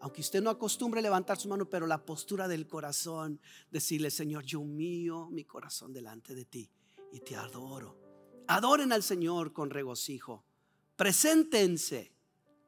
Aunque 0.00 0.20
usted 0.20 0.42
no 0.42 0.50
acostumbre 0.50 1.00
levantar 1.00 1.38
su 1.38 1.48
mano, 1.48 1.68
pero 1.68 1.86
la 1.86 2.04
postura 2.04 2.48
del 2.48 2.66
corazón, 2.66 3.40
decirle, 3.70 4.10
Señor, 4.10 4.44
yo 4.44 4.60
humillo 4.60 5.28
mi 5.30 5.44
corazón 5.44 5.92
delante 5.92 6.34
de 6.34 6.44
ti 6.44 6.70
y 7.12 7.20
te 7.20 7.34
adoro. 7.36 7.98
Adoren 8.46 8.92
al 8.92 9.02
Señor 9.02 9.52
con 9.52 9.70
regocijo. 9.70 10.44
Preséntense 10.96 12.12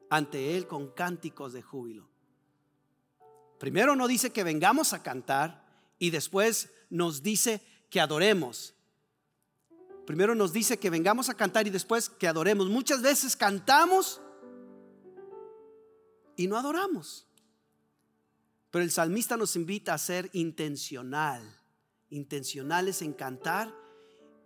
ante 0.09 0.57
Él 0.57 0.67
con 0.67 0.91
cánticos 0.91 1.53
de 1.53 1.61
júbilo. 1.61 2.09
Primero 3.59 3.95
nos 3.95 4.09
dice 4.09 4.31
que 4.31 4.43
vengamos 4.43 4.93
a 4.93 5.03
cantar 5.03 5.65
y 5.99 6.09
después 6.09 6.71
nos 6.89 7.23
dice 7.23 7.61
que 7.89 7.99
adoremos. 7.99 8.73
Primero 10.05 10.33
nos 10.35 10.53
dice 10.53 10.79
que 10.79 10.89
vengamos 10.89 11.29
a 11.29 11.35
cantar 11.35 11.67
y 11.67 11.69
después 11.69 12.09
que 12.09 12.27
adoremos. 12.27 12.67
Muchas 12.69 13.01
veces 13.01 13.35
cantamos 13.35 14.21
y 16.35 16.47
no 16.47 16.57
adoramos. 16.57 17.27
Pero 18.71 18.83
el 18.83 18.91
salmista 18.91 19.37
nos 19.37 19.55
invita 19.55 19.93
a 19.93 19.97
ser 19.97 20.29
intencional 20.33 21.59
intencionales 22.09 23.01
en 23.01 23.13
cantar 23.13 23.73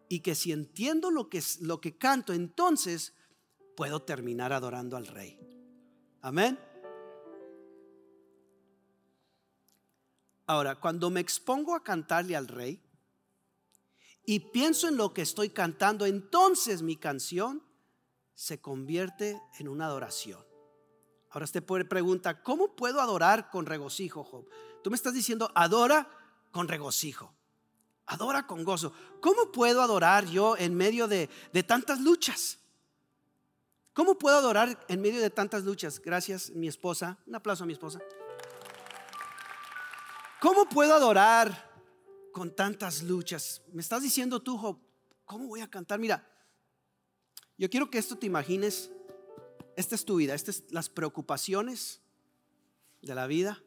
y 0.09 0.19
que 0.19 0.35
si 0.35 0.51
entiendo 0.51 1.11
lo 1.11 1.29
que, 1.29 1.41
lo 1.61 1.81
que 1.81 1.97
canto, 1.97 2.33
entonces 2.33 3.13
puedo 3.75 4.01
terminar 4.01 4.53
adorando 4.53 4.97
al 4.97 5.07
rey. 5.07 5.39
Amén. 6.21 6.59
Ahora, 10.45 10.75
cuando 10.75 11.09
me 11.09 11.19
expongo 11.19 11.75
a 11.75 11.83
cantarle 11.83 12.35
al 12.35 12.47
rey 12.47 12.81
y 14.25 14.39
pienso 14.51 14.87
en 14.87 14.97
lo 14.97 15.13
que 15.13 15.21
estoy 15.21 15.49
cantando, 15.49 16.05
entonces 16.05 16.81
mi 16.81 16.97
canción 16.97 17.63
se 18.33 18.59
convierte 18.59 19.41
en 19.59 19.67
una 19.67 19.85
adoración. 19.85 20.43
Ahora 21.29 21.45
usted 21.45 21.63
puede 21.63 21.85
preguntar, 21.85 22.43
¿cómo 22.43 22.75
puedo 22.75 23.01
adorar 23.01 23.49
con 23.49 23.65
regocijo, 23.65 24.23
Job? 24.23 24.47
Tú 24.83 24.89
me 24.89 24.95
estás 24.95 25.13
diciendo, 25.13 25.51
adora 25.55 26.09
con 26.51 26.67
regocijo, 26.67 27.33
adora 28.05 28.45
con 28.45 28.63
gozo. 28.63 28.93
¿Cómo 29.21 29.51
puedo 29.51 29.81
adorar 29.81 30.25
yo 30.25 30.57
en 30.57 30.75
medio 30.75 31.07
de, 31.07 31.29
de 31.51 31.63
tantas 31.63 32.01
luchas? 32.01 32.59
¿Cómo 33.93 34.15
puedo 34.15 34.37
adorar 34.37 34.85
en 34.87 35.01
medio 35.01 35.21
de 35.21 35.29
tantas 35.29 35.63
luchas? 35.63 35.99
Gracias, 35.99 36.51
mi 36.51 36.67
esposa. 36.67 37.17
Un 37.25 37.35
aplauso 37.35 37.63
a 37.63 37.67
mi 37.67 37.73
esposa. 37.73 37.99
¿Cómo 40.43 40.67
puedo 40.67 40.93
adorar 40.93 41.71
con 42.33 42.53
tantas 42.53 43.01
luchas? 43.01 43.61
Me 43.71 43.81
estás 43.81 44.03
diciendo 44.03 44.41
tú, 44.41 44.57
Job, 44.57 44.77
¿cómo 45.23 45.47
voy 45.47 45.61
a 45.61 45.69
cantar? 45.69 45.99
Mira, 45.99 46.29
yo 47.57 47.69
quiero 47.69 47.89
que 47.89 47.97
esto 47.97 48.17
te 48.17 48.25
imagines. 48.25 48.91
Esta 49.77 49.95
es 49.95 50.03
tu 50.03 50.17
vida, 50.17 50.35
estas 50.35 50.57
son 50.57 50.65
las 50.71 50.89
preocupaciones 50.89 52.01
de 53.01 53.15
la 53.15 53.25
vida. 53.25 53.63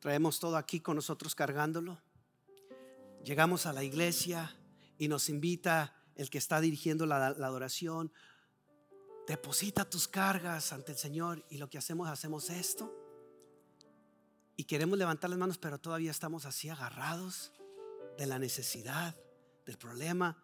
Traemos 0.00 0.40
todo 0.40 0.56
aquí 0.56 0.80
con 0.80 0.96
nosotros 0.96 1.36
cargándolo. 1.36 2.02
Llegamos 3.22 3.66
a 3.66 3.72
la 3.72 3.84
iglesia 3.84 4.58
y 4.98 5.06
nos 5.06 5.28
invita 5.28 5.94
el 6.16 6.28
que 6.28 6.38
está 6.38 6.60
dirigiendo 6.60 7.06
la 7.06 7.28
adoración 7.28 8.12
deposita 9.30 9.88
tus 9.88 10.08
cargas 10.08 10.72
ante 10.72 10.90
el 10.90 10.98
Señor 10.98 11.44
y 11.50 11.58
lo 11.58 11.70
que 11.70 11.78
hacemos, 11.78 12.08
hacemos 12.08 12.50
esto. 12.50 12.92
Y 14.56 14.64
queremos 14.64 14.98
levantar 14.98 15.30
las 15.30 15.38
manos, 15.38 15.56
pero 15.56 15.78
todavía 15.78 16.10
estamos 16.10 16.46
así 16.46 16.68
agarrados 16.68 17.52
de 18.18 18.26
la 18.26 18.40
necesidad, 18.40 19.14
del 19.64 19.78
problema. 19.78 20.36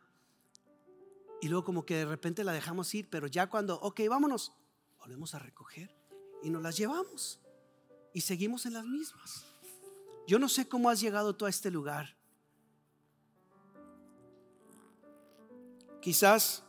Y 1.41 1.49
luego 1.49 1.65
como 1.65 1.85
que 1.85 1.97
de 1.97 2.05
repente 2.05 2.45
la 2.45 2.53
dejamos 2.53 2.95
ir, 2.95 3.11
pero 3.11 3.27
ya 3.27 3.49
cuando, 3.49 3.75
ok, 3.81 4.03
vámonos, 4.09 4.53
volvemos 5.01 5.35
a 5.35 5.41
recoger 5.41 5.93
y 6.45 6.51
nos 6.51 6.63
las 6.63 6.77
llevamos. 6.77 7.41
Y 8.15 8.21
seguimos 8.21 8.67
en 8.67 8.75
las 8.75 8.85
mismas. 8.85 9.47
Yo 10.29 10.39
no 10.39 10.49
sé 10.49 10.69
cómo 10.69 10.91
has 10.91 11.01
llegado 11.01 11.35
tú 11.35 11.45
a 11.45 11.51
este 11.51 11.73
lugar. 11.73 12.17
Quizás 16.01 16.63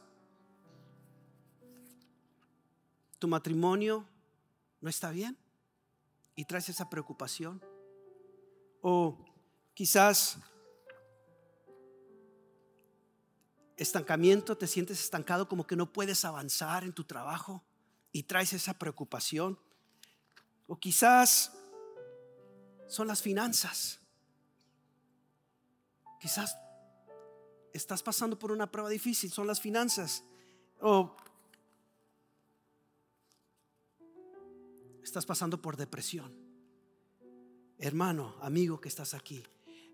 tu 3.19 3.27
matrimonio 3.27 4.07
no 4.81 4.89
está 4.89 5.12
bien 5.12 5.38
y 6.36 6.45
traes 6.45 6.69
esa 6.69 6.89
preocupación. 6.89 7.63
O 8.81 9.17
quizás 9.74 10.39
estancamiento, 13.75 14.57
te 14.57 14.67
sientes 14.67 15.00
estancado 15.00 15.47
como 15.47 15.65
que 15.65 15.75
no 15.75 15.91
puedes 15.91 16.25
avanzar 16.25 16.83
en 16.83 16.93
tu 16.93 17.03
trabajo 17.03 17.63
y 18.12 18.24
traes 18.24 18.53
esa 18.53 18.74
preocupación. 18.74 19.59
O 20.67 20.79
quizás 20.79 21.53
son 22.88 23.07
las 23.07 23.21
finanzas. 23.21 24.00
Quizás 26.19 26.57
estás 27.74 28.01
pasando 28.01 28.39
por 28.39 28.51
una 28.51 28.71
prueba 28.71 28.89
difícil, 28.89 29.32
son 29.32 29.47
las 29.47 29.62
finanzas. 29.62 30.23
O 30.82 31.15
estás 35.17 35.25
pasando 35.25 35.60
por 35.60 35.77
depresión. 35.77 36.32
Hermano, 37.80 38.36
amigo 38.39 38.80
que 38.80 38.88
estás 38.88 39.15
aquí, 39.15 39.43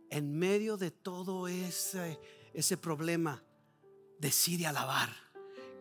en 0.10 0.38
medio 0.38 0.76
de 0.76 0.92
todo 0.92 1.48
ese, 1.48 2.20
ese 2.54 2.76
problema, 2.76 3.42
decide 4.20 4.68
alabar. 4.68 5.10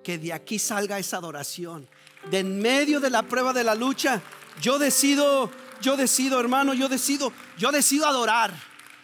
Que 0.04 0.16
de 0.18 0.32
aquí 0.32 0.60
salga 0.60 1.00
esa 1.00 1.16
adoración. 1.16 1.88
De 2.30 2.38
en 2.38 2.60
medio 2.60 3.00
de 3.00 3.10
la 3.10 3.24
prueba 3.24 3.52
de 3.52 3.64
la 3.64 3.74
lucha, 3.74 4.22
yo 4.60 4.78
decido, 4.78 5.50
yo 5.80 5.96
decido, 5.96 6.38
hermano, 6.38 6.72
yo 6.72 6.88
decido, 6.88 7.32
yo 7.58 7.72
decido 7.72 8.06
adorar. 8.06 8.54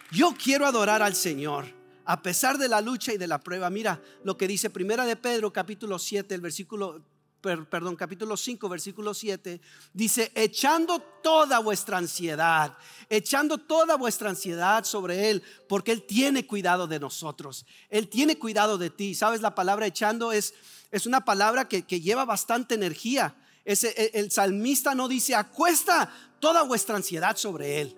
Yo 0.09 0.33
quiero 0.41 0.65
adorar 0.65 1.01
al 1.01 1.15
Señor. 1.15 1.65
A 2.05 2.21
pesar 2.21 2.57
de 2.57 2.69
la 2.69 2.79
lucha 2.79 3.13
y 3.13 3.17
de 3.17 3.27
la 3.27 3.41
prueba, 3.41 3.69
mira 3.69 4.01
lo 4.23 4.37
que 4.37 4.47
dice 4.47 4.69
Primera 4.69 5.05
de 5.05 5.17
Pedro 5.17 5.51
capítulo 5.51 5.99
7, 5.99 6.33
el 6.33 6.41
versículo 6.41 7.03
perdón, 7.41 7.95
capítulo 7.95 8.35
5, 8.35 8.67
versículo 8.69 9.13
7, 9.13 9.61
dice, 9.93 10.31
echando 10.35 10.99
toda 11.23 11.59
vuestra 11.59 11.97
ansiedad, 11.97 12.77
echando 13.09 13.57
toda 13.57 13.95
vuestra 13.95 14.29
ansiedad 14.29 14.83
sobre 14.83 15.29
Él, 15.29 15.43
porque 15.67 15.91
Él 15.91 16.03
tiene 16.03 16.45
cuidado 16.45 16.87
de 16.87 16.99
nosotros, 16.99 17.65
Él 17.89 18.09
tiene 18.09 18.37
cuidado 18.37 18.77
de 18.77 18.89
ti. 18.89 19.15
¿Sabes? 19.15 19.41
La 19.41 19.55
palabra 19.55 19.87
echando 19.87 20.31
es, 20.31 20.53
es 20.91 21.05
una 21.05 21.23
palabra 21.23 21.67
que, 21.67 21.81
lleva 21.81 22.25
bastante 22.25 22.75
energía. 22.75 23.35
El, 23.65 23.77
el 24.13 24.31
salmista 24.31 24.95
no 24.95 25.07
dice, 25.07 25.35
acuesta 25.35 26.11
toda 26.39 26.63
vuestra 26.63 26.95
ansiedad 26.95 27.37
sobre 27.37 27.81
Él. 27.81 27.97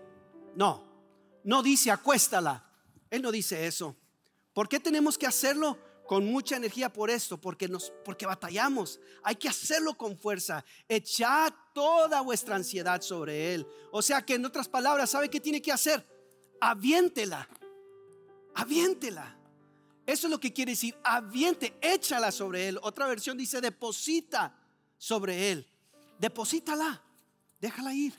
No, 0.56 0.86
no 1.43 1.63
dice, 1.63 1.91
acuéstala. 1.91 2.65
Él 3.10 3.21
no 3.21 3.32
dice 3.32 3.67
eso. 3.67 3.95
¿Por 4.54 4.67
qué 4.69 4.80
tenemos 4.80 5.17
que 5.17 5.27
hacerlo? 5.27 5.77
Con 6.12 6.26
mucha 6.26 6.58
energía 6.58 6.91
por 6.91 7.10
esto, 7.10 7.39
porque 7.39 7.69
nos 7.69 7.93
porque 8.04 8.26
batallamos. 8.26 9.00
Hay 9.24 9.38
que 9.38 9.47
hacerlo 9.47 9.97
con 9.97 10.17
fuerza. 10.17 10.65
Echad 10.89 11.54
toda 11.74 12.19
vuestra 12.19 12.58
ansiedad 12.58 13.02
sobre 13.02 13.54
él. 13.54 13.65
O 13.93 14.02
sea 14.02 14.21
que 14.21 14.34
en 14.34 14.43
otras 14.43 14.67
palabras, 14.67 15.10
¿sabe 15.10 15.30
qué 15.30 15.39
tiene 15.39 15.62
que 15.62 15.71
hacer? 15.71 16.06
Aviéntela. 16.60 17.47
Aviéntela. 18.56 19.38
Eso 20.06 20.28
es 20.28 20.32
lo 20.32 20.38
que 20.38 20.52
quiere 20.52 20.74
decir, 20.74 20.97
aviente, 21.02 21.78
échala 21.80 22.34
sobre 22.34 22.67
él. 22.67 22.78
Otra 22.82 23.08
versión 23.08 23.38
dice 23.38 23.62
deposita 23.62 24.54
sobre 24.97 25.54
él. 25.54 25.65
Deposítala. 26.19 27.02
Déjala 27.62 27.93
ir. 27.93 28.13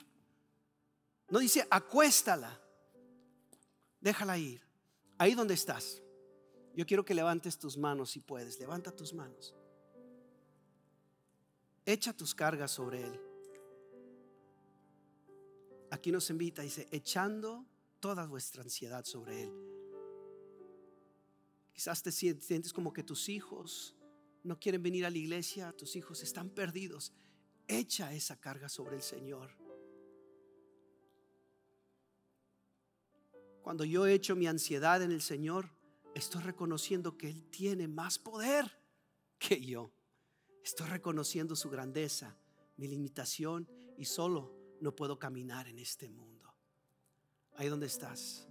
No 1.28 1.40
dice 1.40 1.66
acuéstala. 1.68 2.58
Déjala 4.00 4.38
ir. 4.38 4.66
Ahí 5.18 5.34
donde 5.34 5.52
estás. 5.52 6.01
Yo 6.74 6.86
quiero 6.86 7.04
que 7.04 7.14
levantes 7.14 7.58
tus 7.58 7.76
manos 7.76 8.10
si 8.10 8.20
puedes. 8.20 8.58
Levanta 8.58 8.90
tus 8.90 9.12
manos. 9.12 9.54
Echa 11.84 12.12
tus 12.12 12.34
cargas 12.34 12.70
sobre 12.70 13.02
Él. 13.02 13.20
Aquí 15.90 16.10
nos 16.10 16.30
invita, 16.30 16.62
dice, 16.62 16.88
echando 16.90 17.66
toda 18.00 18.26
vuestra 18.26 18.62
ansiedad 18.62 19.04
sobre 19.04 19.42
Él. 19.42 19.52
Quizás 21.72 22.02
te 22.02 22.12
sientes 22.12 22.72
como 22.72 22.92
que 22.92 23.02
tus 23.02 23.28
hijos 23.28 23.96
no 24.42 24.58
quieren 24.58 24.82
venir 24.82 25.04
a 25.04 25.10
la 25.10 25.18
iglesia, 25.18 25.72
tus 25.72 25.96
hijos 25.96 26.22
están 26.22 26.50
perdidos. 26.50 27.12
Echa 27.68 28.12
esa 28.12 28.40
carga 28.40 28.68
sobre 28.68 28.96
el 28.96 29.02
Señor. 29.02 29.50
Cuando 33.62 33.84
yo 33.84 34.06
echo 34.06 34.34
mi 34.34 34.46
ansiedad 34.46 35.02
en 35.02 35.12
el 35.12 35.22
Señor, 35.22 35.70
estoy 36.14 36.42
reconociendo 36.42 37.16
que 37.16 37.28
Él 37.28 37.44
tiene 37.50 37.88
más 37.88 38.18
poder 38.18 38.70
que 39.38 39.60
yo. 39.60 39.92
Estoy 40.64 40.88
reconociendo 40.88 41.56
su 41.56 41.70
grandeza, 41.70 42.36
mi 42.76 42.86
limitación 42.86 43.68
y 43.96 44.04
solo 44.04 44.54
no 44.80 44.94
puedo 44.94 45.18
caminar 45.18 45.68
en 45.68 45.78
este 45.78 46.08
mundo. 46.08 46.54
Ahí 47.56 47.68
donde 47.68 47.86
estás, 47.86 48.48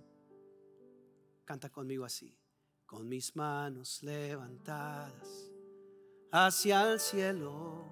canta 1.45 1.69
conmigo 1.69 2.06
así, 2.06 2.38
con 2.86 3.08
mis 3.08 3.36
manos 3.36 4.04
levantadas 4.04 5.52
hacia 6.32 6.91
el 6.91 7.00
cielo. 7.00 7.86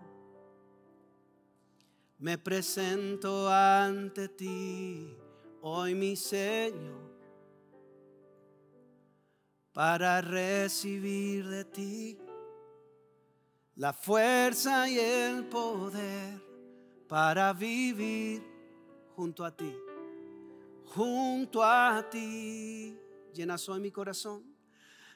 Me 2.18 2.38
presento 2.38 3.50
ante 3.50 4.28
ti, 4.28 5.16
hoy 5.62 5.96
mi 5.96 6.18
Señor 6.18 7.09
para 9.80 10.20
recibir 10.20 11.48
de 11.48 11.64
ti 11.64 12.20
la 13.76 13.94
fuerza 13.94 14.90
y 14.90 15.00
el 15.00 15.46
poder 15.46 16.38
para 17.08 17.54
vivir 17.54 18.44
junto 19.16 19.46
a 19.46 19.56
ti, 19.56 19.74
junto 20.84 21.64
a 21.64 22.06
ti. 22.10 23.00
Llenas 23.34 23.70
hoy 23.70 23.80
mi 23.80 23.90
corazón, 23.90 24.44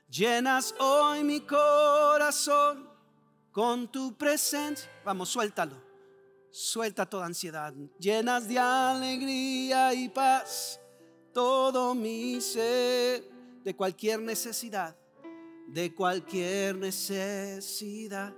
llenas 0.10 0.74
hoy 0.80 1.26
mi 1.26 1.42
corazón 1.42 2.90
con 3.52 3.92
tu 3.92 4.16
presencia. 4.16 4.90
Vamos, 5.04 5.28
suéltalo, 5.28 5.76
Suelta 6.50 7.06
toda 7.06 7.26
ansiedad. 7.26 7.74
Llenas 8.00 8.48
de 8.48 8.58
alegría 8.60 9.94
y 9.94 10.08
paz 10.08 10.80
todo 11.34 11.94
mi 11.94 12.40
ser 12.40 13.33
de 13.64 13.76
cualquier 13.76 14.20
necesidad, 14.20 14.96
de 15.68 15.94
cualquier 15.94 16.76
necesidad. 16.76 18.34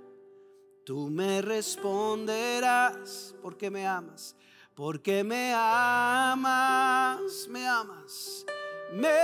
Tú 0.84 1.08
me 1.10 1.42
responderás 1.42 3.34
porque 3.42 3.70
me 3.70 3.86
amas, 3.86 4.36
porque 4.74 5.24
me 5.24 5.52
amas, 5.54 7.46
me 7.48 7.66
amas, 7.66 8.46
me 8.92 9.18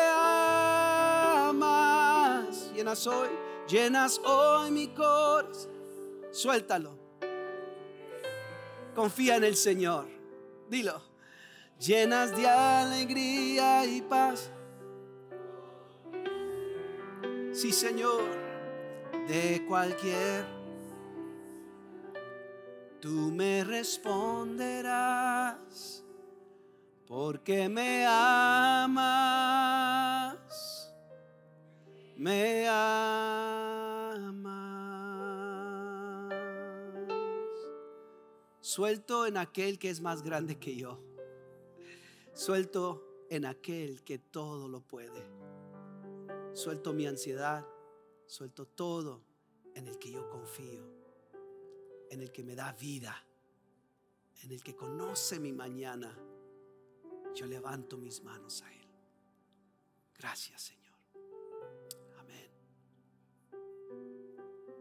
amas. 1.44 2.72
Llenas 2.74 3.06
hoy, 3.06 3.28
llenas 3.68 4.18
hoy 4.24 4.70
mi 4.70 4.88
corazón. 4.88 5.70
Suéltalo. 6.32 6.98
Confía 8.94 9.36
en 9.36 9.44
el 9.44 9.56
Señor. 9.56 10.08
Dilo 10.68 11.12
llenas 11.82 12.36
de 12.36 12.48
alegría 12.48 13.84
y 13.84 14.00
paz. 14.02 14.50
Sí, 17.62 17.70
Señor, 17.70 18.24
de 19.28 19.64
cualquier, 19.68 20.44
tú 23.00 23.30
me 23.30 23.62
responderás, 23.62 24.82
porque 27.06 27.68
me 27.68 28.04
amas, 28.04 29.14
me 32.16 32.66
amas. 32.68 32.82
Suelto 38.60 39.24
en 39.24 39.36
aquel 39.36 39.78
que 39.78 39.88
es 39.90 40.00
más 40.00 40.22
grande 40.22 40.58
que 40.58 40.74
yo 40.74 40.98
Suelto 42.34 43.06
en 43.30 43.44
aquel 43.44 44.02
que 44.02 44.18
todo 44.18 44.66
lo 44.66 44.80
puede. 44.80 45.41
Suelto 46.54 46.92
mi 46.92 47.06
ansiedad. 47.06 47.66
Suelto 48.26 48.66
todo 48.66 49.22
en 49.74 49.88
el 49.88 49.98
que 49.98 50.10
yo 50.10 50.28
confío. 50.28 50.84
En 52.10 52.20
el 52.20 52.30
que 52.30 52.42
me 52.42 52.54
da 52.54 52.72
vida. 52.72 53.14
En 54.42 54.52
el 54.52 54.62
que 54.62 54.76
conoce 54.76 55.40
mi 55.40 55.52
mañana. 55.52 56.16
Yo 57.34 57.46
levanto 57.46 57.96
mis 57.96 58.22
manos 58.22 58.62
a 58.62 58.72
Él. 58.72 58.88
Gracias 60.18 60.62
Señor. 60.62 60.94
Amén. 62.18 62.50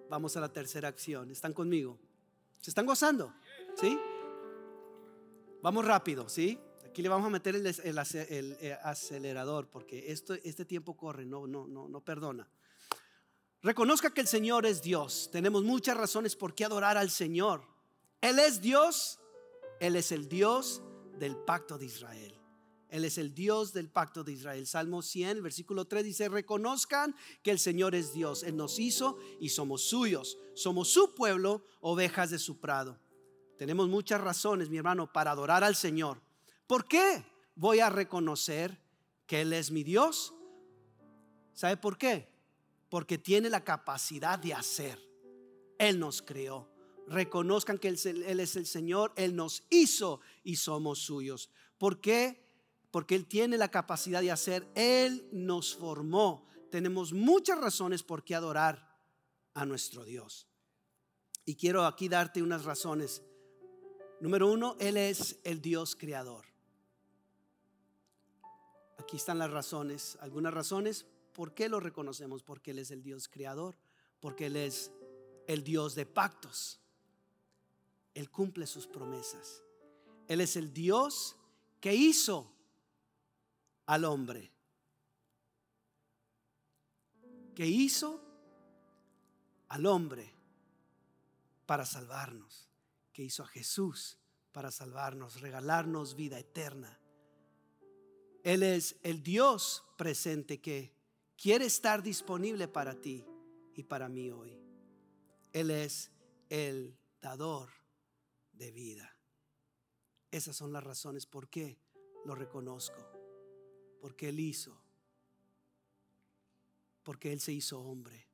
Vamos 0.09 0.35
a 0.35 0.41
la 0.41 0.51
tercera 0.51 0.89
acción. 0.89 1.31
¿Están 1.31 1.53
conmigo? 1.53 1.97
¿Se 2.59 2.69
están 2.69 2.85
gozando? 2.85 3.33
¿Sí? 3.75 3.97
Vamos 5.61 5.85
rápido, 5.85 6.27
¿sí? 6.27 6.59
Aquí 6.91 7.01
le 7.01 7.07
vamos 7.07 7.27
a 7.27 7.29
meter 7.29 7.55
el, 7.55 7.65
eh, 7.65 8.77
acelerador 8.83 9.69
porque 9.69 10.11
esto, 10.11 10.33
este 10.43 10.65
tiempo 10.65 10.97
corre, 10.97 11.25
no, 11.25 11.47
no, 11.47 11.65
no, 11.65 11.87
no 11.87 12.03
perdona. 12.03 12.49
Reconozca 13.61 14.13
que 14.13 14.19
el 14.19 14.27
Señor 14.27 14.65
es 14.65 14.81
Dios. 14.81 15.29
Tenemos 15.31 15.63
muchas 15.63 15.95
razones 15.95 16.35
por 16.35 16.53
qué 16.53 16.65
adorar 16.65 16.97
al 16.97 17.09
Señor. 17.09 17.65
Él 18.19 18.39
es 18.39 18.59
Dios, 18.59 19.21
Él 19.79 19.95
es 19.95 20.11
el 20.11 20.27
Dios 20.27 20.81
del 21.17 21.37
pacto 21.37 21.77
de 21.77 21.85
Israel. 21.85 22.37
Él 22.89 23.05
es 23.05 23.17
el 23.17 23.33
Dios 23.33 23.71
del 23.71 23.89
pacto 23.89 24.25
de 24.25 24.33
Israel. 24.33 24.67
Salmo 24.67 25.01
100, 25.01 25.41
versículo 25.41 25.85
3 25.85 26.03
dice, 26.03 26.27
reconozcan 26.27 27.15
que 27.41 27.51
el 27.51 27.59
Señor 27.59 27.95
es 27.95 28.11
Dios. 28.11 28.43
Él 28.43 28.57
nos 28.57 28.79
hizo 28.79 29.17
y 29.39 29.47
somos 29.47 29.83
suyos. 29.83 30.37
Somos 30.55 30.89
su 30.89 31.15
pueblo, 31.15 31.63
ovejas 31.79 32.31
de 32.31 32.37
su 32.37 32.59
prado. 32.59 32.99
Tenemos 33.57 33.87
muchas 33.87 34.19
razones, 34.19 34.69
mi 34.69 34.75
hermano, 34.75 35.09
para 35.13 35.31
adorar 35.31 35.63
al 35.63 35.77
Señor. 35.77 36.19
¿Por 36.71 36.87
qué 36.87 37.25
voy 37.53 37.81
a 37.81 37.89
reconocer 37.89 38.79
que 39.27 39.41
Él 39.41 39.51
es 39.51 39.71
mi 39.71 39.83
Dios? 39.83 40.33
¿Sabe 41.51 41.75
por 41.75 41.97
qué? 41.97 42.29
Porque 42.87 43.17
tiene 43.17 43.49
la 43.49 43.65
capacidad 43.65 44.39
de 44.39 44.53
hacer. 44.53 44.97
Él 45.77 45.99
nos 45.99 46.21
creó. 46.21 46.71
Reconozcan 47.09 47.77
que 47.77 47.89
Él, 47.89 48.39
es 48.39 48.55
el 48.55 48.65
Señor, 48.65 49.11
Él 49.17 49.35
nos 49.35 49.65
hizo 49.69 50.21
y 50.45 50.55
somos 50.55 50.99
suyos. 50.99 51.49
¿Por 51.77 51.99
qué? 51.99 52.41
Porque 52.89 53.15
Él 53.15 53.25
tiene 53.25 53.57
la 53.57 53.69
capacidad 53.69 54.21
de 54.21 54.31
hacer. 54.31 54.65
Él 54.73 55.27
nos 55.33 55.75
formó. 55.75 56.47
Tenemos 56.69 57.11
muchas 57.11 57.59
razones 57.59 58.01
por 58.01 58.23
qué 58.23 58.33
adorar 58.33 58.97
a 59.55 59.65
nuestro 59.65 60.05
Dios. 60.05 60.47
Y 61.43 61.55
quiero 61.55 61.85
aquí 61.85 62.07
darte 62.07 62.41
unas 62.41 62.63
razones. 62.63 63.21
Número 64.21 64.49
uno, 64.49 64.77
Él 64.79 64.95
es 64.95 65.37
el 65.43 65.61
Dios 65.61 65.97
creador. 65.97 66.50
Aquí 69.01 69.17
están 69.17 69.39
las 69.39 69.49
razones, 69.49 70.15
algunas 70.21 70.53
razones. 70.53 71.07
¿Por 71.33 71.55
qué 71.55 71.69
lo 71.69 71.79
reconocemos? 71.79 72.43
Porque 72.43 72.69
Él 72.69 72.77
es 72.77 72.91
el 72.91 73.01
Dios 73.01 73.27
creador, 73.27 73.75
porque 74.19 74.45
Él 74.45 74.55
es 74.55 74.91
el 75.47 75.63
Dios 75.63 75.95
de 75.95 76.05
pactos. 76.05 76.79
Él 78.13 78.29
cumple 78.29 78.67
sus 78.67 78.85
promesas. 78.85 79.63
Él 80.27 80.39
es 80.39 80.55
el 80.55 80.71
Dios 80.71 81.35
que 81.79 81.95
hizo 81.95 82.53
al 83.87 84.05
hombre. 84.05 84.51
Que 87.55 87.65
hizo 87.65 88.21
al 89.69 89.87
hombre 89.87 90.31
para 91.65 91.87
salvarnos. 91.87 92.69
Que 93.11 93.23
hizo 93.23 93.41
a 93.41 93.47
Jesús 93.47 94.19
para 94.51 94.69
salvarnos, 94.69 95.41
regalarnos 95.41 96.15
vida 96.15 96.37
eterna. 96.37 97.00
Él 98.43 98.63
es 98.63 98.95
el 99.03 99.21
Dios 99.21 99.83
presente 99.97 100.59
que 100.59 100.93
quiere 101.37 101.65
estar 101.65 102.01
disponible 102.01 102.67
para 102.67 102.99
ti 102.99 103.25
y 103.75 103.83
para 103.83 104.09
mí 104.09 104.31
hoy. 104.31 104.59
Él 105.53 105.69
es 105.69 106.11
el 106.49 106.97
dador 107.21 107.69
de 108.53 108.71
vida. 108.71 109.15
Esas 110.31 110.55
son 110.55 110.71
las 110.71 110.83
razones 110.83 111.25
por 111.25 111.49
qué 111.49 111.77
lo 112.25 112.35
reconozco. 112.35 112.97
Porque 113.99 114.29
Él 114.29 114.39
hizo. 114.39 114.81
Porque 117.03 117.31
Él 117.31 117.39
se 117.39 117.51
hizo 117.51 117.79
hombre. 117.81 118.27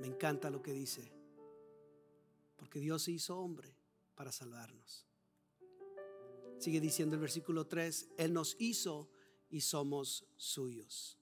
Me 0.00 0.06
encanta 0.06 0.50
lo 0.50 0.62
que 0.62 0.72
dice. 0.72 1.12
Porque 2.56 2.80
Dios 2.80 3.04
se 3.04 3.12
hizo 3.12 3.38
hombre 3.38 3.74
para 4.14 4.32
salvarnos. 4.32 5.06
Sigue 6.58 6.80
diciendo 6.80 7.14
el 7.14 7.20
versículo 7.20 7.66
3, 7.66 8.10
Él 8.16 8.32
nos 8.32 8.56
hizo 8.58 9.10
y 9.50 9.60
somos 9.60 10.26
suyos. 10.36 11.18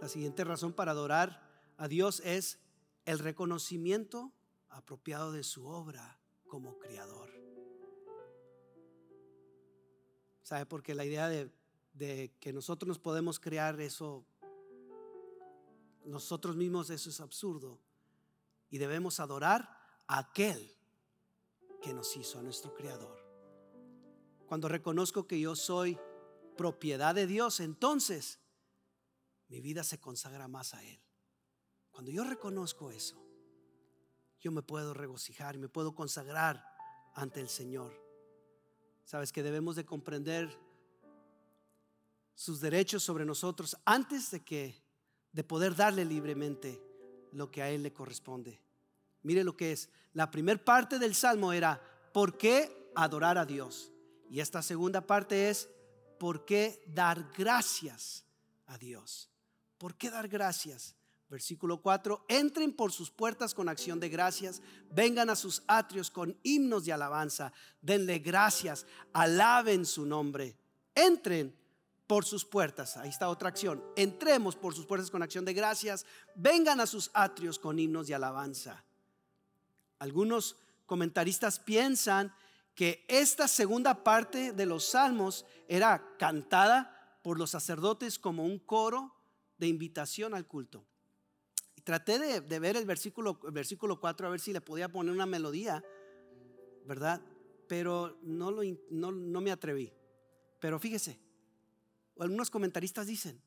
La 0.00 0.08
siguiente 0.08 0.44
razón 0.44 0.72
para 0.72 0.92
adorar 0.92 1.46
a 1.76 1.88
Dios 1.88 2.20
es 2.20 2.58
el 3.04 3.18
reconocimiento 3.18 4.32
apropiado 4.70 5.32
de 5.32 5.42
su 5.42 5.66
obra 5.66 6.18
como 6.48 6.78
creador. 6.78 7.30
¿Sabe? 10.42 10.64
Porque 10.66 10.94
la 10.94 11.04
idea 11.04 11.28
de, 11.28 11.52
de, 11.92 12.34
que 12.40 12.52
nosotros 12.52 12.88
nos 12.88 12.98
podemos 12.98 13.38
crear 13.38 13.78
eso, 13.80 14.24
nosotros 16.04 16.56
mismos, 16.56 16.88
eso 16.90 17.10
es 17.10 17.20
absurdo. 17.20 17.78
Y 18.70 18.78
debemos 18.78 19.20
adorar 19.20 19.68
a 20.06 20.18
aquel 20.18 20.79
que 21.80 21.92
nos 21.92 22.16
hizo 22.16 22.38
a 22.38 22.42
nuestro 22.42 22.74
Creador. 22.74 23.18
Cuando 24.46 24.68
reconozco 24.68 25.26
que 25.26 25.40
yo 25.40 25.54
soy 25.56 25.98
propiedad 26.56 27.14
de 27.14 27.26
Dios, 27.26 27.60
entonces 27.60 28.38
mi 29.48 29.60
vida 29.60 29.84
se 29.84 29.98
consagra 29.98 30.48
más 30.48 30.74
a 30.74 30.84
Él. 30.84 31.00
Cuando 31.90 32.10
yo 32.10 32.24
reconozco 32.24 32.90
eso, 32.90 33.22
yo 34.40 34.52
me 34.52 34.62
puedo 34.62 34.94
regocijar 34.94 35.54
y 35.54 35.58
me 35.58 35.68
puedo 35.68 35.94
consagrar 35.94 36.64
ante 37.14 37.40
el 37.40 37.48
Señor. 37.48 37.92
Sabes 39.04 39.32
que 39.32 39.42
debemos 39.42 39.76
de 39.76 39.84
comprender 39.84 40.56
sus 42.34 42.60
derechos 42.60 43.02
sobre 43.02 43.24
nosotros 43.24 43.76
antes 43.84 44.30
de 44.30 44.40
que 44.44 44.82
de 45.32 45.44
poder 45.44 45.74
darle 45.76 46.04
libremente 46.04 46.82
lo 47.32 47.50
que 47.50 47.62
a 47.62 47.70
él 47.70 47.82
le 47.82 47.92
corresponde. 47.92 48.60
Mire 49.22 49.44
lo 49.44 49.56
que 49.56 49.72
es. 49.72 49.90
La 50.12 50.30
primera 50.30 50.62
parte 50.62 50.98
del 50.98 51.14
salmo 51.14 51.52
era, 51.52 51.80
¿por 52.12 52.36
qué 52.36 52.90
adorar 52.94 53.38
a 53.38 53.46
Dios? 53.46 53.92
Y 54.28 54.40
esta 54.40 54.62
segunda 54.62 55.06
parte 55.06 55.50
es, 55.50 55.68
¿por 56.18 56.44
qué 56.44 56.82
dar 56.86 57.30
gracias 57.36 58.24
a 58.66 58.78
Dios? 58.78 59.30
¿Por 59.78 59.96
qué 59.96 60.10
dar 60.10 60.28
gracias? 60.28 60.96
Versículo 61.28 61.80
4, 61.80 62.24
entren 62.28 62.72
por 62.72 62.90
sus 62.90 63.10
puertas 63.10 63.54
con 63.54 63.68
acción 63.68 64.00
de 64.00 64.08
gracias, 64.08 64.60
vengan 64.90 65.30
a 65.30 65.36
sus 65.36 65.62
atrios 65.68 66.10
con 66.10 66.36
himnos 66.42 66.84
de 66.84 66.92
alabanza, 66.92 67.52
denle 67.80 68.18
gracias, 68.18 68.84
alaben 69.12 69.86
su 69.86 70.04
nombre, 70.04 70.56
entren 70.92 71.56
por 72.08 72.24
sus 72.24 72.44
puertas, 72.44 72.96
ahí 72.96 73.10
está 73.10 73.28
otra 73.28 73.48
acción, 73.48 73.80
entremos 73.94 74.56
por 74.56 74.74
sus 74.74 74.86
puertas 74.86 75.08
con 75.08 75.22
acción 75.22 75.44
de 75.44 75.54
gracias, 75.54 76.04
vengan 76.34 76.80
a 76.80 76.86
sus 76.86 77.12
atrios 77.14 77.60
con 77.60 77.78
himnos 77.78 78.08
de 78.08 78.16
alabanza 78.16 78.84
Algunos 80.00 80.56
comentaristas 80.86 81.60
piensan 81.60 82.34
que 82.74 83.04
esta 83.06 83.46
segunda 83.46 84.02
parte 84.02 84.52
de 84.52 84.66
los 84.66 84.86
salmos 84.86 85.44
era 85.68 86.16
cantada 86.18 87.18
por 87.22 87.38
los 87.38 87.50
sacerdotes 87.50 88.18
como 88.18 88.44
un 88.44 88.58
coro 88.58 89.14
de 89.58 89.68
invitación 89.68 90.34
al 90.34 90.46
culto. 90.46 90.86
Y 91.76 91.82
traté 91.82 92.18
de, 92.18 92.58
ver 92.58 92.76
el 92.76 92.86
versículo, 92.86 93.38
versículo 93.52 94.00
4 94.00 94.26
a 94.26 94.30
ver 94.30 94.40
si 94.40 94.52
le 94.52 94.62
podía 94.62 94.88
poner 94.88 95.12
una 95.12 95.26
melodía, 95.26 95.84
¿verdad? 96.86 97.20
Pero 97.68 98.18
no, 98.22 98.50
lo, 98.50 98.62
no, 98.90 99.12
no 99.12 99.40
me 99.40 99.52
atreví. 99.52 99.92
Pero 100.60 100.80
fíjese, 100.80 101.20
algunos 102.18 102.50
comentaristas 102.50 103.06
dicen 103.06 103.42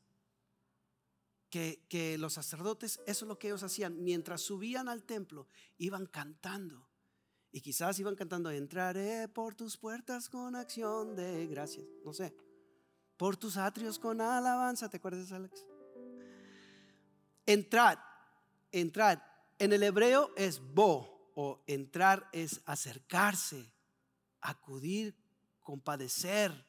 que, 1.88 2.16
los 2.18 2.32
sacerdotes, 2.32 3.00
eso 3.06 3.24
es 3.24 3.28
lo 3.28 3.38
que 3.38 3.48
ellos 3.48 3.62
hacían, 3.62 4.02
mientras 4.02 4.40
subían 4.40 4.88
al 4.88 5.04
templo, 5.04 5.46
iban 5.78 6.06
cantando. 6.06 6.88
Y 7.52 7.60
quizás 7.60 7.98
iban 8.00 8.16
cantando, 8.16 8.50
entraré 8.50 9.28
por 9.28 9.54
tus 9.54 9.76
puertas 9.76 10.28
con 10.28 10.56
acción 10.56 11.14
de 11.14 11.46
gracias, 11.46 11.86
no 12.04 12.12
sé, 12.12 12.34
por 13.16 13.36
tus 13.36 13.56
atrios 13.56 14.00
con 14.00 14.20
alabanza, 14.20 14.88
¿te 14.88 14.96
acuerdas, 14.96 15.30
Alex? 15.30 15.64
Entrad, 17.46 17.98
entrad. 18.72 19.20
En 19.60 19.72
el 19.72 19.84
hebreo 19.84 20.32
es 20.36 20.60
bo 20.60 21.30
o 21.36 21.62
entrar 21.68 22.28
es 22.32 22.60
acercarse, 22.64 23.72
acudir, 24.40 25.16
compadecer, 25.62 26.66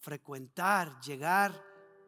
frecuentar, 0.00 1.00
llegar, 1.00 1.58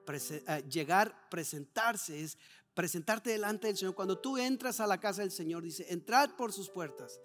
eh, 0.06 0.64
llegar, 0.70 1.28
presentarse, 1.28 2.22
es 2.22 2.38
presentarte 2.74 3.30
delante 3.30 3.66
del 3.66 3.76
Señor. 3.76 3.94
Cuando 3.94 4.18
tú 4.18 4.38
entras 4.38 4.80
a 4.80 4.86
la 4.86 5.00
casa 5.00 5.22
del 5.22 5.30
Señor, 5.30 5.62
dice, 5.62 5.86
entrad 5.88 6.30
por 6.36 6.52
sus 6.52 6.70
puertas, 6.70 7.20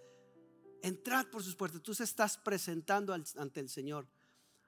entrad 0.82 1.28
por 1.28 1.44
sus 1.44 1.56
puertas, 1.56 1.82
tú 1.82 1.94
se 1.94 2.04
estás 2.04 2.38
presentando 2.38 3.14
ante 3.14 3.60
el 3.60 3.70
Señor. 3.70 4.08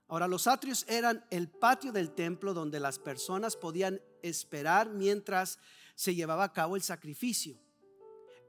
Ahora, 0.08 0.28
los 0.28 0.48
atrios 0.48 0.86
eran 0.88 1.26
el 1.32 1.50
patio 1.50 1.92
del 1.92 2.12
templo 2.12 2.54
donde 2.54 2.80
las 2.80 3.00
personas 3.00 3.56
podían 3.56 4.02
esperar 4.22 4.90
mientras 4.90 5.58
se 5.96 6.14
llevaba 6.14 6.44
a 6.44 6.54
cabo 6.54 6.76
el 6.76 6.84
sacrificio. 6.84 7.58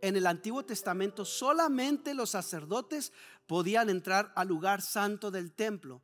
En 0.03 0.17
el 0.17 0.27
Antiguo 0.27 0.65
Testamento 0.65 1.25
solamente 1.25 2.13
los 2.13 2.31
sacerdotes 2.31 3.13
podían 3.47 3.89
entrar 3.89 4.33
al 4.37 4.49
lugar 4.49 4.83
santo 4.83 5.31
del 5.31 5.53
templo, 5.53 6.03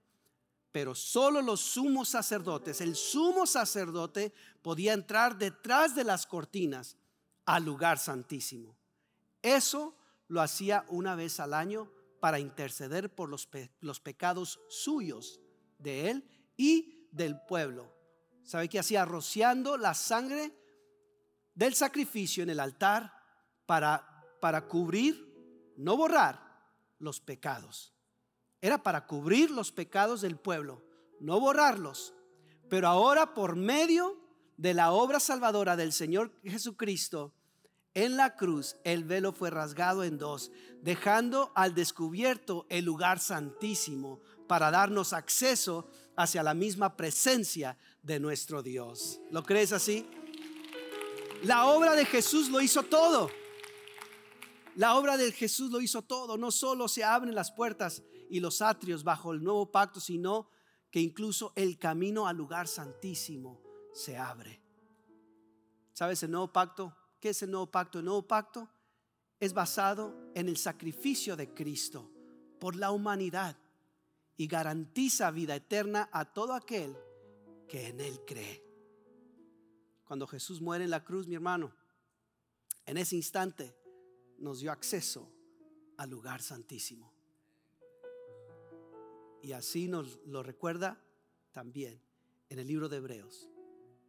pero 0.73 0.95
solo 0.95 1.43
los 1.43 1.61
sumos 1.61 2.09
sacerdotes, 2.09 2.81
el 2.81 2.95
sumo 2.95 3.47
sacerdote 3.47 4.33
podía 4.63 4.93
entrar 4.93 5.37
detrás 5.37 5.95
de 5.95 6.05
las 6.05 6.27
cortinas 6.27 6.97
al 7.45 7.65
lugar 7.65 7.99
santísimo. 7.99 8.77
Eso 9.43 9.97
lo 10.29 10.41
hacía 10.41 10.85
una 10.89 11.17
vez 11.17 11.41
al 11.41 11.55
año 11.55 11.91
para 12.21 12.39
interceder 12.39 13.13
por 13.13 13.29
los, 13.29 13.49
los 13.81 14.01
pecados 14.01 14.61
suyos 14.69 15.41
de 15.79 16.11
él 16.11 16.25
y 16.57 17.09
del 17.11 17.41
pueblo. 17.47 17.93
¿Sabe 18.45 18.69
qué 18.69 18.79
hacía? 18.79 19.05
Rociando 19.05 19.77
la 19.77 19.95
sangre 19.95 20.55
del 21.55 21.75
sacrificio 21.75 22.43
en 22.43 22.51
el 22.51 22.61
altar 22.61 23.13
para, 23.67 24.25
para 24.41 24.69
cubrir, 24.69 25.75
no 25.77 25.97
borrar 25.97 26.51
los 26.99 27.21
pecados. 27.21 27.95
Era 28.61 28.83
para 28.83 29.07
cubrir 29.07 29.51
los 29.51 29.73
pecados 29.73 30.21
del 30.21 30.37
pueblo, 30.37 30.83
no 31.19 31.41
borrarlos. 31.41 32.15
Pero 32.69 32.89
ahora 32.89 33.35
por 33.35 33.57
medio 33.57 34.21
de 34.57 34.75
la 34.75 34.93
obra 34.93 35.19
salvadora 35.21 35.77
del 35.77 35.93
Señor 35.93 36.33
Jesucristo, 36.45 37.33
en 37.95 38.17
la 38.17 38.37
cruz 38.37 38.77
el 38.85 39.05
velo 39.05 39.33
fue 39.33 39.51
rasgado 39.51 40.05
en 40.05 40.19
dos, 40.19 40.53
dejando 40.81 41.51
al 41.55 41.75
descubierto 41.75 42.67
el 42.69 42.85
lugar 42.85 43.19
santísimo 43.19 44.21
para 44.47 44.71
darnos 44.71 45.13
acceso 45.13 45.89
hacia 46.17 46.43
la 46.43 46.55
misma 46.55 46.97
presencia 46.97 47.79
de 48.03 48.21
nuestro 48.21 48.63
Dios. 48.63 49.21
¿Lo 49.31 49.43
crees 49.43 49.73
así? 49.73 50.09
La 51.43 51.67
obra 51.67 51.95
de 51.95 52.05
Jesús 52.05 52.51
lo 52.51 52.61
hizo 52.61 52.83
todo. 52.83 53.31
La 54.77 54.97
obra 54.97 55.17
de 55.17 55.33
Jesús 55.33 55.71
lo 55.71 55.81
hizo 55.81 56.03
todo. 56.03 56.37
No 56.37 56.51
solo 56.51 56.87
se 56.87 57.03
abren 57.03 57.35
las 57.35 57.51
puertas 57.51 58.03
y 58.31 58.41
los 58.41 58.63
atrios 58.63 59.05
bajo 59.05 59.33
el 59.33 59.43
nuevo 59.43 59.71
pacto, 59.71 60.01
sino 60.01 60.49
que 60.91 61.01
incluso 61.01 61.53
el 61.57 61.79
camino 61.79 62.27
al 62.27 62.37
lugar 62.37 62.69
santísimo 62.69 63.61
se 63.93 64.17
abre. 64.17 64.63
¿Sabes 65.93 66.23
el 66.23 66.31
nuevo 66.31 66.53
pacto? 66.53 66.97
¿Qué 67.19 67.31
es 67.31 67.43
el 67.43 67.51
nuevo 67.51 67.71
pacto? 67.71 67.99
El 67.99 68.07
nuevo 68.07 68.27
pacto 68.27 68.71
es 69.41 69.53
basado 69.53 70.31
en 70.35 70.49
el 70.49 70.57
sacrificio 70.57 71.37
de 71.37 71.53
Cristo 71.53 72.11
por 72.59 72.77
la 72.77 72.93
humanidad 72.93 73.59
y 74.37 74.47
garantiza 74.47 75.31
vida 75.31 75.57
eterna 75.57 76.09
a 76.13 76.33
todo 76.33 76.55
aquel 76.55 76.97
que 77.69 77.89
en 77.89 78.01
Él 78.01 78.21
cree. 78.27 78.65
Cuando 80.05 80.27
Jesús 80.27 80.61
muere 80.61 80.85
en 80.85 80.91
la 80.91 81.05
cruz, 81.05 81.27
mi 81.27 81.35
hermano, 81.35 81.75
en 82.87 82.97
ese 82.97 83.17
instante 83.17 83.77
nos 84.39 84.61
dio 84.61 84.73
acceso 84.73 85.31
al 85.99 86.11
lugar 86.11 86.43
santísimo. 86.43 87.10
Y 89.43 89.53
así 89.53 89.89
nos 89.89 90.19
lo 90.27 90.43
recuerda 90.43 91.03
también 91.53 92.01
en 92.49 92.59
el 92.59 92.67
libro 92.67 92.89
de 92.89 92.99
Hebreos. 92.99 93.49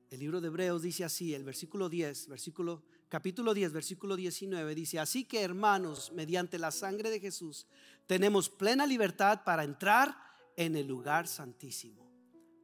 El 0.10 0.20
libro 0.20 0.42
de 0.42 0.48
Hebreos 0.48 0.82
dice 0.82 1.06
así, 1.06 1.34
el 1.34 1.46
versículo 1.46 1.88
10, 1.88 2.28
versículo, 2.28 2.84
capítulo 3.08 3.54
10, 3.54 3.72
versículo 3.72 4.18
19, 4.18 4.76
dice, 4.76 5.00
así 5.00 5.24
que 5.24 5.42
hermanos, 5.42 6.12
mediante 6.12 6.60
la 6.60 6.72
sangre 6.72 7.10
de 7.10 7.22
Jesús, 7.22 7.66
tenemos 8.08 8.50
plena 8.50 8.86
libertad 8.86 9.44
para 9.46 9.64
entrar 9.64 10.18
en 10.58 10.76
el 10.76 10.86
lugar 10.86 11.28
santísimo, 11.28 12.12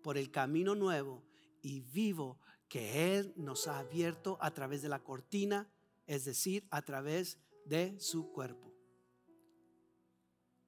por 0.03 0.17
el 0.17 0.29
camino 0.29 0.75
nuevo 0.75 1.23
y 1.61 1.79
vivo 1.79 2.37
que 2.67 3.17
Él 3.17 3.33
nos 3.37 3.67
ha 3.67 3.79
abierto 3.79 4.37
a 4.41 4.51
través 4.51 4.81
de 4.81 4.89
la 4.89 5.03
cortina, 5.03 5.71
es 6.05 6.25
decir, 6.25 6.67
a 6.69 6.81
través 6.81 7.37
de 7.65 7.97
su 7.99 8.31
cuerpo. 8.33 8.76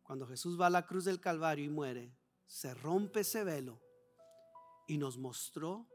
Cuando 0.09 0.25
Jesús 0.25 0.59
va 0.59 0.65
a 0.65 0.71
la 0.71 0.87
cruz 0.87 1.05
del 1.05 1.21
Calvario 1.21 1.65
y 1.65 1.69
muere, 1.69 2.11
se 2.47 2.73
rompe 2.73 3.19
ese 3.19 3.43
velo 3.43 3.79
y 4.87 4.97
nos 4.97 5.19
mostró 5.19 5.87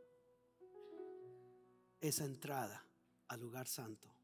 esa 1.98 2.24
entrada 2.24 2.86
al 3.26 3.40
lugar 3.40 3.66
santo. 3.66 4.14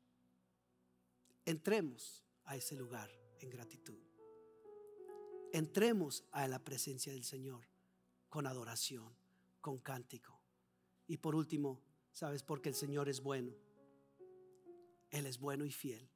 Entremos 1.44 2.24
a 2.44 2.54
ese 2.54 2.76
lugar 2.76 3.10
en 3.40 3.50
gratitud. 3.50 3.98
Entremos 5.52 6.22
a 6.30 6.46
la 6.46 6.62
presencia 6.62 7.12
del 7.12 7.24
Señor 7.24 7.66
con 8.28 8.46
adoración, 8.46 9.12
con 9.60 9.78
cántico. 9.78 10.40
Y 11.08 11.16
por 11.16 11.34
último, 11.34 11.82
¿sabes? 12.12 12.44
Porque 12.44 12.68
el 12.68 12.76
Señor 12.76 13.08
es 13.08 13.20
bueno. 13.20 13.56
Él 15.10 15.26
es 15.26 15.40
bueno 15.40 15.64
y 15.64 15.72
fiel. 15.72 16.08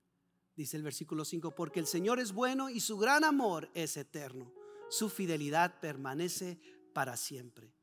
Dice 0.57 0.77
el 0.77 0.83
versículo 0.83 1.25
5, 1.25 1.55
porque 1.55 1.81
el 1.81 1.87
Señor 1.87 2.21
es 2.21 2.33
bueno 2.33 2.71
y 2.71 2.81
su 2.81 2.97
gran 2.97 3.25
amor 3.25 3.71
es 3.75 3.97
eterno. 3.97 4.53
Su 4.89 5.09
fidelidad 5.09 5.81
permanece 5.81 6.59
para 6.93 7.17
siempre. 7.17 7.75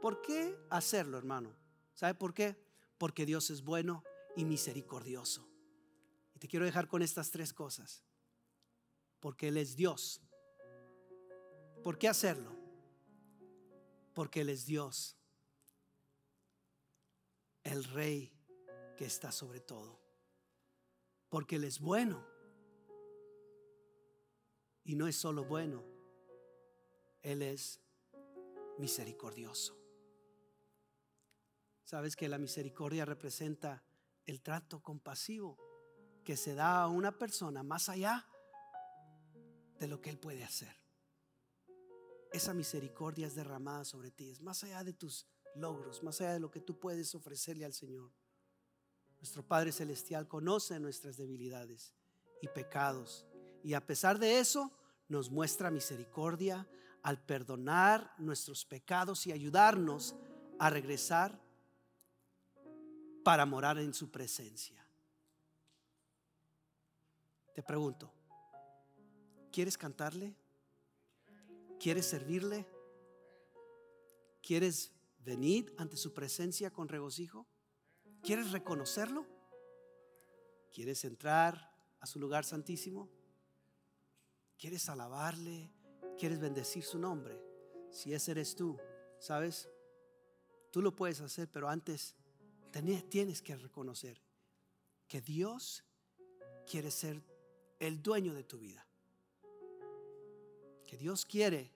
¿Por 0.00 0.20
qué 0.20 0.56
hacerlo, 0.68 1.16
hermano? 1.16 1.56
¿Sabe 1.94 2.14
por 2.14 2.34
qué? 2.34 2.56
porque 3.02 3.26
Dios 3.26 3.50
es 3.50 3.64
bueno 3.64 4.04
y 4.36 4.44
misericordioso. 4.44 5.48
Y 6.36 6.38
te 6.38 6.46
quiero 6.46 6.64
dejar 6.64 6.86
con 6.86 7.02
estas 7.02 7.32
tres 7.32 7.52
cosas. 7.52 8.04
Porque 9.18 9.48
Él 9.48 9.56
es 9.56 9.74
Dios. 9.74 10.22
¿Por 11.82 11.98
qué 11.98 12.06
hacerlo? 12.06 12.56
Porque 14.14 14.42
Él 14.42 14.50
es 14.50 14.66
Dios. 14.66 15.16
El 17.64 17.82
Rey 17.82 18.32
que 18.96 19.04
está 19.04 19.32
sobre 19.32 19.58
todo. 19.58 20.01
Porque 21.32 21.56
Él 21.56 21.64
es 21.64 21.80
bueno. 21.80 22.22
Y 24.84 24.96
no 24.96 25.08
es 25.08 25.16
solo 25.16 25.46
bueno, 25.46 25.82
Él 27.22 27.40
es 27.40 27.80
misericordioso. 28.76 29.74
Sabes 31.84 32.16
que 32.16 32.28
la 32.28 32.36
misericordia 32.36 33.06
representa 33.06 33.82
el 34.26 34.42
trato 34.42 34.82
compasivo 34.82 35.56
que 36.22 36.36
se 36.36 36.54
da 36.54 36.82
a 36.82 36.88
una 36.88 37.16
persona 37.16 37.62
más 37.62 37.88
allá 37.88 38.28
de 39.80 39.88
lo 39.88 40.02
que 40.02 40.10
Él 40.10 40.18
puede 40.18 40.44
hacer. 40.44 40.76
Esa 42.30 42.52
misericordia 42.52 43.26
es 43.26 43.34
derramada 43.34 43.86
sobre 43.86 44.10
ti, 44.10 44.28
es 44.28 44.42
más 44.42 44.64
allá 44.64 44.84
de 44.84 44.92
tus 44.92 45.26
logros, 45.54 46.02
más 46.02 46.20
allá 46.20 46.34
de 46.34 46.40
lo 46.40 46.50
que 46.50 46.60
tú 46.60 46.78
puedes 46.78 47.14
ofrecerle 47.14 47.64
al 47.64 47.72
Señor. 47.72 48.12
Nuestro 49.22 49.46
Padre 49.46 49.70
Celestial 49.70 50.26
conoce 50.26 50.80
nuestras 50.80 51.16
debilidades 51.16 51.94
y 52.40 52.48
pecados 52.48 53.24
y 53.62 53.74
a 53.74 53.86
pesar 53.86 54.18
de 54.18 54.40
eso 54.40 54.76
nos 55.08 55.30
muestra 55.30 55.70
misericordia 55.70 56.68
al 57.04 57.24
perdonar 57.24 58.12
nuestros 58.18 58.64
pecados 58.64 59.24
y 59.28 59.32
ayudarnos 59.32 60.16
a 60.58 60.70
regresar 60.70 61.40
para 63.24 63.46
morar 63.46 63.78
en 63.78 63.94
su 63.94 64.10
presencia. 64.10 64.84
Te 67.54 67.62
pregunto, 67.62 68.12
¿Quieres 69.52 69.76
cantarle? 69.76 70.34
¿Quieres 71.78 72.06
servirle? 72.06 72.66
¿Quieres 74.42 74.90
venir 75.18 75.72
ante 75.76 75.98
su 75.98 76.12
presencia 76.12 76.72
con 76.72 76.88
regocijo? 76.88 77.46
¿Quieres 78.22 78.52
reconocerlo? 78.52 79.26
¿Quieres 80.72 81.04
entrar 81.04 81.70
a 82.00 82.06
su 82.06 82.18
lugar 82.20 82.44
santísimo? 82.44 83.08
¿Quieres 84.56 84.88
alabarle? 84.88 85.72
¿Quieres 86.16 86.38
bendecir 86.38 86.84
su 86.84 86.98
nombre? 86.98 87.40
Si 87.90 88.14
ese 88.14 88.30
eres 88.30 88.54
tú, 88.54 88.78
¿sabes? 89.18 89.68
Tú 90.70 90.80
lo 90.80 90.94
puedes 90.94 91.20
hacer, 91.20 91.50
pero 91.50 91.68
antes 91.68 92.14
tienes 93.10 93.42
que 93.42 93.56
reconocer 93.56 94.22
que 95.08 95.20
Dios 95.20 95.84
quiere 96.64 96.90
ser 96.90 97.22
el 97.80 98.02
dueño 98.02 98.34
de 98.34 98.44
tu 98.44 98.58
vida. 98.58 98.86
Que 100.86 100.96
Dios 100.96 101.26
quiere 101.26 101.72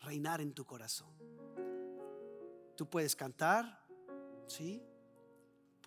reinar 0.00 0.40
en 0.40 0.54
tu 0.54 0.64
corazón. 0.64 1.12
Tú 2.76 2.88
puedes 2.88 3.16
cantar, 3.16 3.84
¿sí? 4.46 4.82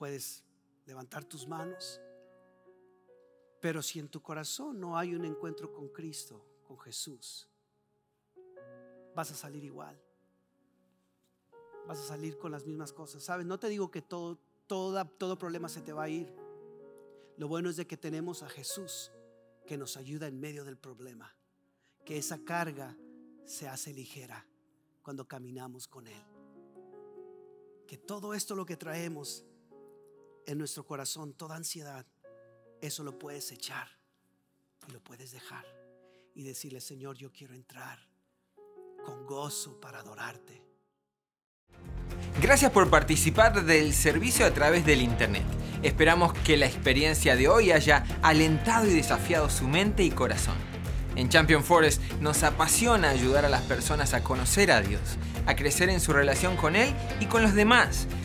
Puedes 0.02 0.44
levantar 0.88 1.24
tus 1.26 1.48
manos. 1.48 2.02
Pero 3.60 3.84
si 3.84 4.00
en 4.00 4.10
tu 4.10 4.20
corazón 4.20 4.80
no 4.80 4.98
hay 4.98 5.14
un 5.14 5.24
encuentro 5.26 5.72
con 5.72 5.90
Cristo, 5.90 6.44
con 6.64 6.80
Jesús, 6.80 7.48
vas 9.14 9.30
a 9.30 9.36
salir 9.36 9.64
igual. 9.64 10.02
Vas 11.88 12.00
a 12.00 12.08
salir 12.08 12.40
con 12.40 12.52
las 12.52 12.66
mismas 12.66 12.92
cosas. 12.92 13.22
¿Sabes? 13.22 13.46
No 13.46 13.60
te 13.60 13.70
digo 13.70 13.92
que 13.92 14.02
todo, 14.02 14.40
todo 14.66 15.38
problema 15.38 15.70
se 15.70 15.84
te 15.84 15.94
va 15.94 16.06
a 16.06 16.10
ir. 16.10 16.34
Lo 17.38 17.48
bueno 17.48 17.70
es 17.70 17.76
de 17.76 17.86
que 17.86 17.96
tenemos 17.96 18.42
a 18.42 18.50
Jesús 18.50 19.12
que 19.68 19.78
nos 19.78 19.98
ayuda 19.98 20.26
en 20.26 20.40
medio 20.40 20.66
del 20.66 20.80
problema. 20.80 21.36
Que 22.06 22.18
esa 22.18 22.44
carga 22.44 22.98
se 23.46 23.68
hace 23.68 23.94
ligera 23.94 24.48
cuando 25.04 25.28
caminamos 25.28 25.88
con 25.88 26.08
Él. 26.08 26.24
Que 27.86 28.00
todo 28.00 28.34
esto 28.34 28.56
lo 28.56 28.66
que 28.66 28.78
traemos 28.78 29.46
en 30.46 30.58
nuestro 30.58 30.86
corazón, 30.86 31.34
toda 31.34 31.56
ansiedad, 31.56 32.06
eso 32.82 33.04
lo 33.04 33.18
puedes 33.18 33.52
echar 33.52 33.88
y 34.88 34.92
lo 34.92 35.04
puedes 35.04 35.32
dejar 35.32 35.66
y 36.34 36.44
decirle, 36.44 36.82
Señor, 36.82 37.16
yo 37.18 37.32
quiero 37.32 37.54
entrar 37.54 38.00
con 39.06 39.26
gozo 39.26 39.80
para 39.80 40.00
adorarte. 40.00 40.64
Gracias 42.42 42.72
por 42.72 42.90
participar 42.90 43.66
del 43.66 43.94
servicio 43.94 44.46
a 44.46 44.54
través 44.54 44.86
del 44.86 45.02
Internet. 45.02 45.44
Esperamos 45.84 46.34
que 46.34 46.58
la 46.58 46.66
experiencia 46.66 47.36
de 47.36 47.48
hoy 47.48 47.72
haya 47.72 48.06
alentado 48.22 48.88
y 48.88 48.94
desafiado 48.94 49.50
su 49.50 49.68
mente 49.68 50.04
y 50.04 50.12
corazón. 50.12 50.56
En 51.16 51.30
Champion 51.30 51.64
Forest 51.64 52.02
nos 52.22 52.44
apasiona 52.44 53.10
ayudar 53.10 53.46
a 53.46 53.50
las 53.50 53.62
personas 53.64 54.14
a 54.14 54.24
conocer 54.24 54.72
a 54.72 54.82
Dios, 54.82 55.02
a 55.46 55.56
crecer 55.56 55.90
en 55.90 56.00
su 56.00 56.14
relación 56.14 56.56
con 56.56 56.76
Él 56.76 56.94
y 57.20 57.26
con 57.26 57.42
los 57.42 57.54
demás, 57.54 58.08